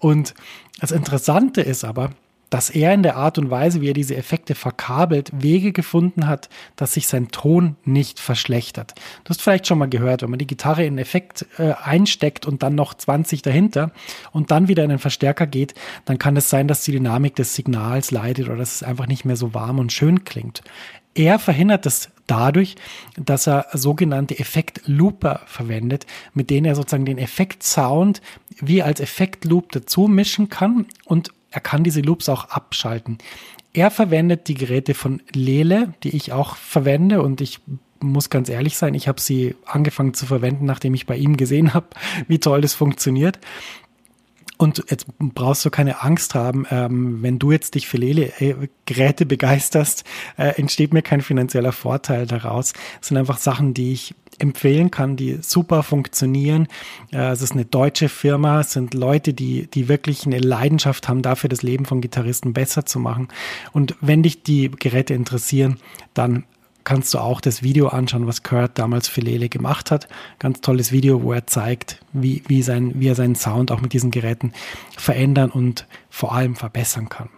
Und 0.00 0.34
das 0.80 0.90
Interessante 0.90 1.60
ist 1.60 1.84
aber, 1.84 2.10
dass 2.54 2.70
er 2.70 2.94
in 2.94 3.02
der 3.02 3.16
Art 3.16 3.36
und 3.36 3.50
Weise, 3.50 3.80
wie 3.80 3.88
er 3.88 3.94
diese 3.94 4.14
Effekte 4.14 4.54
verkabelt, 4.54 5.32
Wege 5.34 5.72
gefunden 5.72 6.28
hat, 6.28 6.48
dass 6.76 6.94
sich 6.94 7.08
sein 7.08 7.32
Ton 7.32 7.74
nicht 7.84 8.20
verschlechtert. 8.20 8.94
Du 9.24 9.30
hast 9.30 9.42
vielleicht 9.42 9.66
schon 9.66 9.76
mal 9.76 9.88
gehört, 9.88 10.22
wenn 10.22 10.30
man 10.30 10.38
die 10.38 10.46
Gitarre 10.46 10.82
in 10.82 10.92
einen 10.92 10.98
Effekt 10.98 11.46
äh, 11.58 11.72
einsteckt 11.82 12.46
und 12.46 12.62
dann 12.62 12.76
noch 12.76 12.94
20 12.94 13.42
dahinter 13.42 13.90
und 14.30 14.52
dann 14.52 14.68
wieder 14.68 14.84
in 14.84 14.90
den 14.90 15.00
Verstärker 15.00 15.48
geht, 15.48 15.74
dann 16.04 16.18
kann 16.18 16.36
es 16.36 16.48
sein, 16.48 16.68
dass 16.68 16.84
die 16.84 16.92
Dynamik 16.92 17.34
des 17.34 17.56
Signals 17.56 18.12
leidet 18.12 18.46
oder 18.46 18.58
dass 18.58 18.76
es 18.76 18.82
einfach 18.84 19.08
nicht 19.08 19.24
mehr 19.24 19.34
so 19.36 19.52
warm 19.52 19.80
und 19.80 19.92
schön 19.92 20.22
klingt. 20.22 20.62
Er 21.16 21.40
verhindert 21.40 21.86
das 21.86 22.10
dadurch, 22.28 22.76
dass 23.16 23.48
er 23.48 23.66
sogenannte 23.72 24.38
Effekt-Looper 24.38 25.42
verwendet, 25.46 26.06
mit 26.34 26.50
denen 26.50 26.66
er 26.66 26.76
sozusagen 26.76 27.04
den 27.04 27.18
Effekt-Sound 27.18 28.22
wie 28.60 28.82
als 28.82 29.00
Effekt-Loop 29.00 29.72
dazu 29.72 30.06
mischen 30.06 30.48
kann 30.48 30.86
und 31.04 31.30
er 31.54 31.60
kann 31.60 31.84
diese 31.84 32.00
Loops 32.00 32.28
auch 32.28 32.46
abschalten. 32.46 33.18
Er 33.72 33.92
verwendet 33.92 34.48
die 34.48 34.54
Geräte 34.54 34.92
von 34.92 35.22
Lele, 35.32 35.94
die 36.02 36.16
ich 36.16 36.32
auch 36.32 36.56
verwende 36.56 37.22
und 37.22 37.40
ich 37.40 37.60
muss 38.00 38.28
ganz 38.28 38.48
ehrlich 38.48 38.76
sein, 38.76 38.94
ich 38.94 39.06
habe 39.06 39.20
sie 39.20 39.54
angefangen 39.64 40.14
zu 40.14 40.26
verwenden, 40.26 40.64
nachdem 40.66 40.94
ich 40.94 41.06
bei 41.06 41.16
ihm 41.16 41.36
gesehen 41.36 41.72
habe, 41.72 41.86
wie 42.28 42.40
toll 42.40 42.60
das 42.60 42.74
funktioniert. 42.74 43.38
Und 44.56 44.84
jetzt 44.88 45.06
brauchst 45.18 45.64
du 45.64 45.70
keine 45.70 46.02
Angst 46.02 46.34
haben, 46.34 46.66
ähm, 46.70 47.22
wenn 47.22 47.38
du 47.38 47.52
jetzt 47.52 47.76
dich 47.76 47.86
für 47.86 47.96
Lele-Geräte 47.96 49.26
begeisterst, 49.26 50.04
äh, 50.36 50.60
entsteht 50.60 50.92
mir 50.92 51.02
kein 51.02 51.22
finanzieller 51.22 51.72
Vorteil 51.72 52.26
daraus. 52.26 52.72
Es 53.00 53.08
sind 53.08 53.16
einfach 53.16 53.38
Sachen, 53.38 53.74
die 53.74 53.92
ich 53.92 54.14
empfehlen 54.38 54.90
kann, 54.90 55.16
die 55.16 55.38
super 55.40 55.82
funktionieren. 55.82 56.68
Äh, 57.12 57.30
es 57.30 57.42
ist 57.42 57.52
eine 57.52 57.64
deutsche 57.64 58.08
Firma, 58.08 58.60
es 58.60 58.72
sind 58.72 58.94
Leute, 58.94 59.34
die, 59.34 59.66
die 59.66 59.88
wirklich 59.88 60.26
eine 60.26 60.38
Leidenschaft 60.38 61.08
haben, 61.08 61.22
dafür 61.22 61.48
das 61.48 61.62
Leben 61.62 61.84
von 61.84 62.00
Gitarristen 62.00 62.52
besser 62.52 62.86
zu 62.86 62.98
machen. 62.98 63.28
Und 63.72 63.96
wenn 64.00 64.22
dich 64.22 64.42
die 64.42 64.70
Geräte 64.70 65.14
interessieren, 65.14 65.78
dann 66.14 66.44
kannst 66.84 67.14
du 67.14 67.18
auch 67.18 67.40
das 67.40 67.62
Video 67.62 67.88
anschauen, 67.88 68.26
was 68.26 68.42
Kurt 68.42 68.78
damals 68.78 69.08
für 69.08 69.22
Lele 69.22 69.48
gemacht 69.48 69.90
hat. 69.90 70.06
Ganz 70.38 70.60
tolles 70.60 70.92
Video, 70.92 71.22
wo 71.22 71.32
er 71.32 71.46
zeigt, 71.46 72.00
wie, 72.12 72.42
wie, 72.46 72.62
sein, 72.62 72.92
wie 72.94 73.08
er 73.08 73.14
seinen 73.14 73.34
Sound 73.34 73.72
auch 73.72 73.80
mit 73.80 73.92
diesen 73.92 74.10
Geräten 74.10 74.52
verändern 74.96 75.50
und 75.50 75.86
vor 76.10 76.34
allem 76.34 76.56
verbessern 76.56 77.08
kann. 77.08 77.30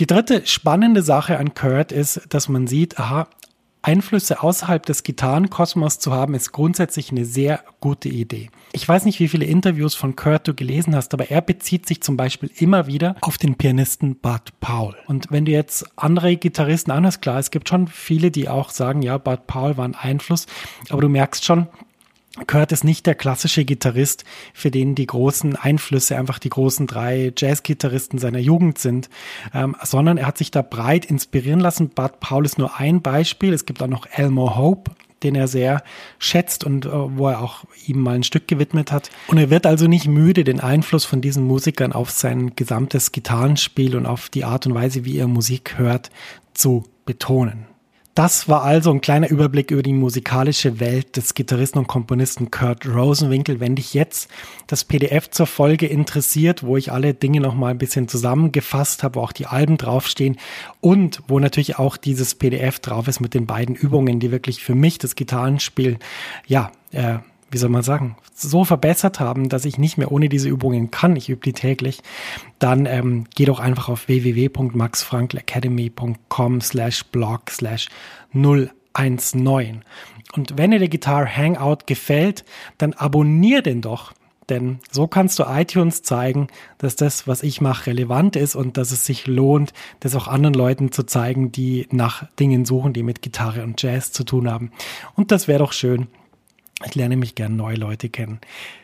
Die 0.00 0.06
dritte 0.06 0.44
spannende 0.46 1.02
Sache 1.02 1.38
an 1.38 1.54
Kurt 1.54 1.92
ist, 1.92 2.22
dass 2.28 2.48
man 2.48 2.66
sieht, 2.66 2.98
aha, 2.98 3.28
Einflüsse 3.84 4.42
außerhalb 4.42 4.84
des 4.86 5.02
Gitarrenkosmos 5.02 5.98
zu 5.98 6.12
haben, 6.12 6.34
ist 6.34 6.52
grundsätzlich 6.52 7.10
eine 7.10 7.26
sehr 7.26 7.62
gute 7.80 8.08
Idee. 8.08 8.50
Ich 8.72 8.88
weiß 8.88 9.04
nicht, 9.04 9.20
wie 9.20 9.28
viele 9.28 9.44
Interviews 9.44 9.94
von 9.94 10.16
Kurt 10.16 10.48
du 10.48 10.54
gelesen 10.54 10.96
hast, 10.96 11.12
aber 11.12 11.30
er 11.30 11.42
bezieht 11.42 11.86
sich 11.86 12.00
zum 12.00 12.16
Beispiel 12.16 12.50
immer 12.56 12.86
wieder 12.86 13.16
auf 13.20 13.36
den 13.36 13.56
Pianisten 13.56 14.16
Bud 14.16 14.58
Powell. 14.60 14.96
Und 15.06 15.30
wenn 15.30 15.44
du 15.44 15.52
jetzt 15.52 15.84
andere 15.96 16.36
Gitarristen 16.36 16.92
anhörst, 16.92 17.20
klar, 17.20 17.38
es 17.38 17.50
gibt 17.50 17.68
schon 17.68 17.86
viele, 17.86 18.30
die 18.30 18.48
auch 18.48 18.70
sagen, 18.70 19.02
ja, 19.02 19.18
Bud 19.18 19.46
Powell 19.46 19.76
war 19.76 19.84
ein 19.84 19.94
Einfluss, 19.94 20.46
aber 20.88 21.02
du 21.02 21.10
merkst 21.10 21.44
schon, 21.44 21.68
Kurt 22.48 22.72
ist 22.72 22.82
nicht 22.82 23.06
der 23.06 23.14
klassische 23.14 23.64
Gitarrist, 23.64 24.24
für 24.52 24.72
den 24.72 24.96
die 24.96 25.06
großen 25.06 25.54
Einflüsse 25.54 26.16
einfach 26.16 26.40
die 26.40 26.48
großen 26.48 26.88
drei 26.88 27.32
Jazz-Gitarristen 27.36 28.18
seiner 28.18 28.40
Jugend 28.40 28.78
sind, 28.78 29.08
ähm, 29.54 29.76
sondern 29.82 30.18
er 30.18 30.26
hat 30.26 30.38
sich 30.38 30.50
da 30.50 30.62
breit 30.62 31.04
inspirieren 31.04 31.60
lassen. 31.60 31.90
Bud 31.90 32.18
Paul 32.18 32.44
ist 32.44 32.58
nur 32.58 32.80
ein 32.80 33.02
Beispiel. 33.02 33.52
Es 33.52 33.66
gibt 33.66 33.80
auch 33.82 33.88
noch 33.88 34.06
Elmore 34.10 34.56
Hope, 34.56 34.90
den 35.22 35.36
er 35.36 35.46
sehr 35.46 35.84
schätzt 36.18 36.64
und 36.64 36.86
äh, 36.86 36.90
wo 36.90 37.28
er 37.28 37.40
auch 37.40 37.64
ihm 37.86 38.00
mal 38.00 38.16
ein 38.16 38.24
Stück 38.24 38.48
gewidmet 38.48 38.90
hat. 38.90 39.10
Und 39.28 39.38
er 39.38 39.50
wird 39.50 39.64
also 39.64 39.86
nicht 39.86 40.08
müde, 40.08 40.42
den 40.42 40.58
Einfluss 40.58 41.04
von 41.04 41.20
diesen 41.20 41.44
Musikern 41.44 41.92
auf 41.92 42.10
sein 42.10 42.56
gesamtes 42.56 43.12
Gitarrenspiel 43.12 43.96
und 43.96 44.06
auf 44.06 44.28
die 44.28 44.44
Art 44.44 44.66
und 44.66 44.74
Weise, 44.74 45.04
wie 45.04 45.18
er 45.18 45.28
Musik 45.28 45.78
hört, 45.78 46.10
zu 46.52 46.84
betonen. 47.06 47.73
Das 48.14 48.48
war 48.48 48.62
also 48.62 48.92
ein 48.92 49.00
kleiner 49.00 49.28
Überblick 49.28 49.72
über 49.72 49.82
die 49.82 49.92
musikalische 49.92 50.78
Welt 50.78 51.16
des 51.16 51.34
Gitarristen 51.34 51.80
und 51.80 51.88
Komponisten 51.88 52.52
Kurt 52.52 52.86
Rosenwinkel. 52.86 53.58
Wenn 53.58 53.74
dich 53.74 53.92
jetzt 53.92 54.30
das 54.68 54.84
PDF 54.84 55.30
zur 55.30 55.48
Folge 55.48 55.86
interessiert, 55.86 56.62
wo 56.62 56.76
ich 56.76 56.92
alle 56.92 57.12
Dinge 57.12 57.40
nochmal 57.40 57.72
ein 57.72 57.78
bisschen 57.78 58.06
zusammengefasst 58.06 59.02
habe, 59.02 59.16
wo 59.16 59.24
auch 59.24 59.32
die 59.32 59.46
Alben 59.46 59.78
draufstehen 59.78 60.36
und 60.80 61.22
wo 61.26 61.40
natürlich 61.40 61.80
auch 61.80 61.96
dieses 61.96 62.36
PDF 62.36 62.78
drauf 62.78 63.08
ist 63.08 63.18
mit 63.18 63.34
den 63.34 63.46
beiden 63.46 63.74
Übungen, 63.74 64.20
die 64.20 64.30
wirklich 64.30 64.62
für 64.62 64.76
mich 64.76 64.98
das 64.98 65.16
Gitarrenspiel, 65.16 65.98
ja, 66.46 66.70
äh, 66.92 67.18
wie 67.54 67.58
soll 67.58 67.70
man 67.70 67.82
sagen, 67.82 68.16
so 68.34 68.64
verbessert 68.64 69.20
haben, 69.20 69.48
dass 69.48 69.64
ich 69.64 69.78
nicht 69.78 69.96
mehr 69.96 70.10
ohne 70.10 70.28
diese 70.28 70.48
Übungen 70.48 70.90
kann, 70.90 71.14
ich 71.14 71.30
übe 71.30 71.42
die 71.42 71.52
täglich, 71.52 72.00
dann 72.58 72.86
ähm, 72.86 73.26
geh 73.36 73.44
doch 73.44 73.60
einfach 73.60 73.88
auf 73.88 74.08
www.maxfrankelacademy.com 74.08 76.60
slash 76.60 77.04
blog 77.04 77.50
slash 77.50 77.90
019. 78.32 79.84
Und 80.32 80.58
wenn 80.58 80.72
dir 80.72 80.80
der 80.80 80.88
Guitar 80.88 81.26
Hangout 81.26 81.86
gefällt, 81.86 82.44
dann 82.76 82.92
abonnier 82.92 83.62
den 83.62 83.80
doch. 83.80 84.12
Denn 84.48 84.80
so 84.90 85.06
kannst 85.06 85.38
du 85.38 85.44
iTunes 85.44 86.02
zeigen, 86.02 86.48
dass 86.78 86.96
das, 86.96 87.28
was 87.28 87.44
ich 87.44 87.60
mache, 87.60 87.86
relevant 87.86 88.34
ist 88.34 88.56
und 88.56 88.76
dass 88.76 88.90
es 88.90 89.06
sich 89.06 89.28
lohnt, 89.28 89.72
das 90.00 90.16
auch 90.16 90.26
anderen 90.26 90.54
Leuten 90.54 90.90
zu 90.90 91.04
zeigen, 91.04 91.52
die 91.52 91.86
nach 91.92 92.26
Dingen 92.40 92.64
suchen, 92.64 92.92
die 92.92 93.04
mit 93.04 93.22
Gitarre 93.22 93.62
und 93.62 93.80
Jazz 93.80 94.10
zu 94.10 94.24
tun 94.24 94.50
haben. 94.50 94.72
Und 95.14 95.30
das 95.30 95.46
wäre 95.46 95.60
doch 95.60 95.72
schön, 95.72 96.08
ich 96.84 96.94
lerne 96.94 97.16
mich 97.16 97.34
gern 97.34 97.56
neue 97.56 97.76
Leute 97.76 98.08
kennen. 98.08 98.40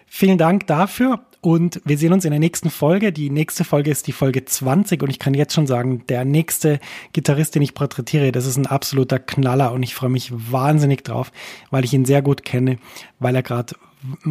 Vielen 0.06 0.38
Dank 0.38 0.66
dafür 0.66 1.20
und 1.40 1.80
wir 1.84 1.96
sehen 1.96 2.12
uns 2.12 2.24
in 2.24 2.32
der 2.32 2.40
nächsten 2.40 2.68
Folge. 2.68 3.12
Die 3.12 3.30
nächste 3.30 3.64
Folge 3.64 3.90
ist 3.90 4.06
die 4.06 4.12
Folge 4.12 4.44
20 4.44 5.02
und 5.02 5.10
ich 5.10 5.18
kann 5.18 5.34
jetzt 5.34 5.54
schon 5.54 5.66
sagen, 5.66 6.04
der 6.08 6.24
nächste 6.24 6.80
Gitarrist, 7.12 7.54
den 7.54 7.62
ich 7.62 7.74
porträtiere, 7.74 8.32
das 8.32 8.46
ist 8.46 8.56
ein 8.56 8.66
absoluter 8.66 9.18
Knaller 9.18 9.72
und 9.72 9.82
ich 9.82 9.94
freue 9.94 10.10
mich 10.10 10.32
wahnsinnig 10.32 11.04
drauf, 11.04 11.32
weil 11.70 11.84
ich 11.84 11.92
ihn 11.92 12.04
sehr 12.04 12.22
gut 12.22 12.44
kenne, 12.44 12.78
weil 13.18 13.36
er 13.36 13.42
gerade 13.42 13.74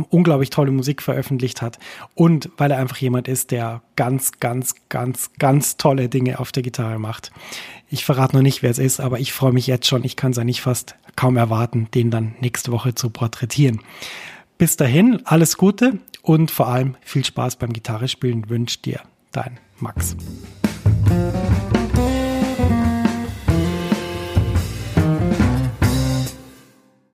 unglaublich 0.10 0.50
tolle 0.50 0.72
Musik 0.72 1.02
veröffentlicht 1.02 1.62
hat 1.62 1.80
und 2.16 2.50
weil 2.58 2.72
er 2.72 2.78
einfach 2.78 2.98
jemand 2.98 3.28
ist, 3.28 3.52
der 3.52 3.82
ganz, 3.96 4.40
ganz, 4.40 4.76
ganz, 4.90 5.32
ganz 5.38 5.78
tolle 5.78 6.10
Dinge 6.10 6.40
auf 6.40 6.52
der 6.52 6.64
Gitarre 6.64 7.00
macht. 7.00 7.32
Ich 7.90 8.06
verrate 8.06 8.36
noch 8.36 8.44
nicht, 8.44 8.62
wer 8.62 8.72
es 8.72 8.80
ist, 8.80 9.00
aber 9.00 9.20
ich 9.20 9.34
freue 9.34 9.54
mich 9.54 9.68
jetzt 9.68 9.88
schon. 9.88 10.04
Ich 10.04 10.16
kann 10.16 10.32
es 10.32 10.38
nicht 10.38 10.62
fast 10.62 10.96
kaum 11.16 11.38
erwarten, 11.38 11.88
den 11.94 12.12
dann 12.12 12.36
nächste 12.40 12.72
Woche 12.72 12.96
zu 12.96 13.10
porträtieren. 13.10 13.82
Bis 14.58 14.78
dahin, 14.78 15.22
alles 15.26 15.58
Gute 15.58 16.00
und 16.22 16.52
vor 16.52 16.68
allem 16.68 16.96
viel 17.02 17.26
Spaß 17.26 17.56
beim 17.58 17.74
Gitarrespielen 17.74 18.50
wünscht 18.50 18.86
dir 18.86 19.02
dein 19.32 19.60
Max. 19.80 20.16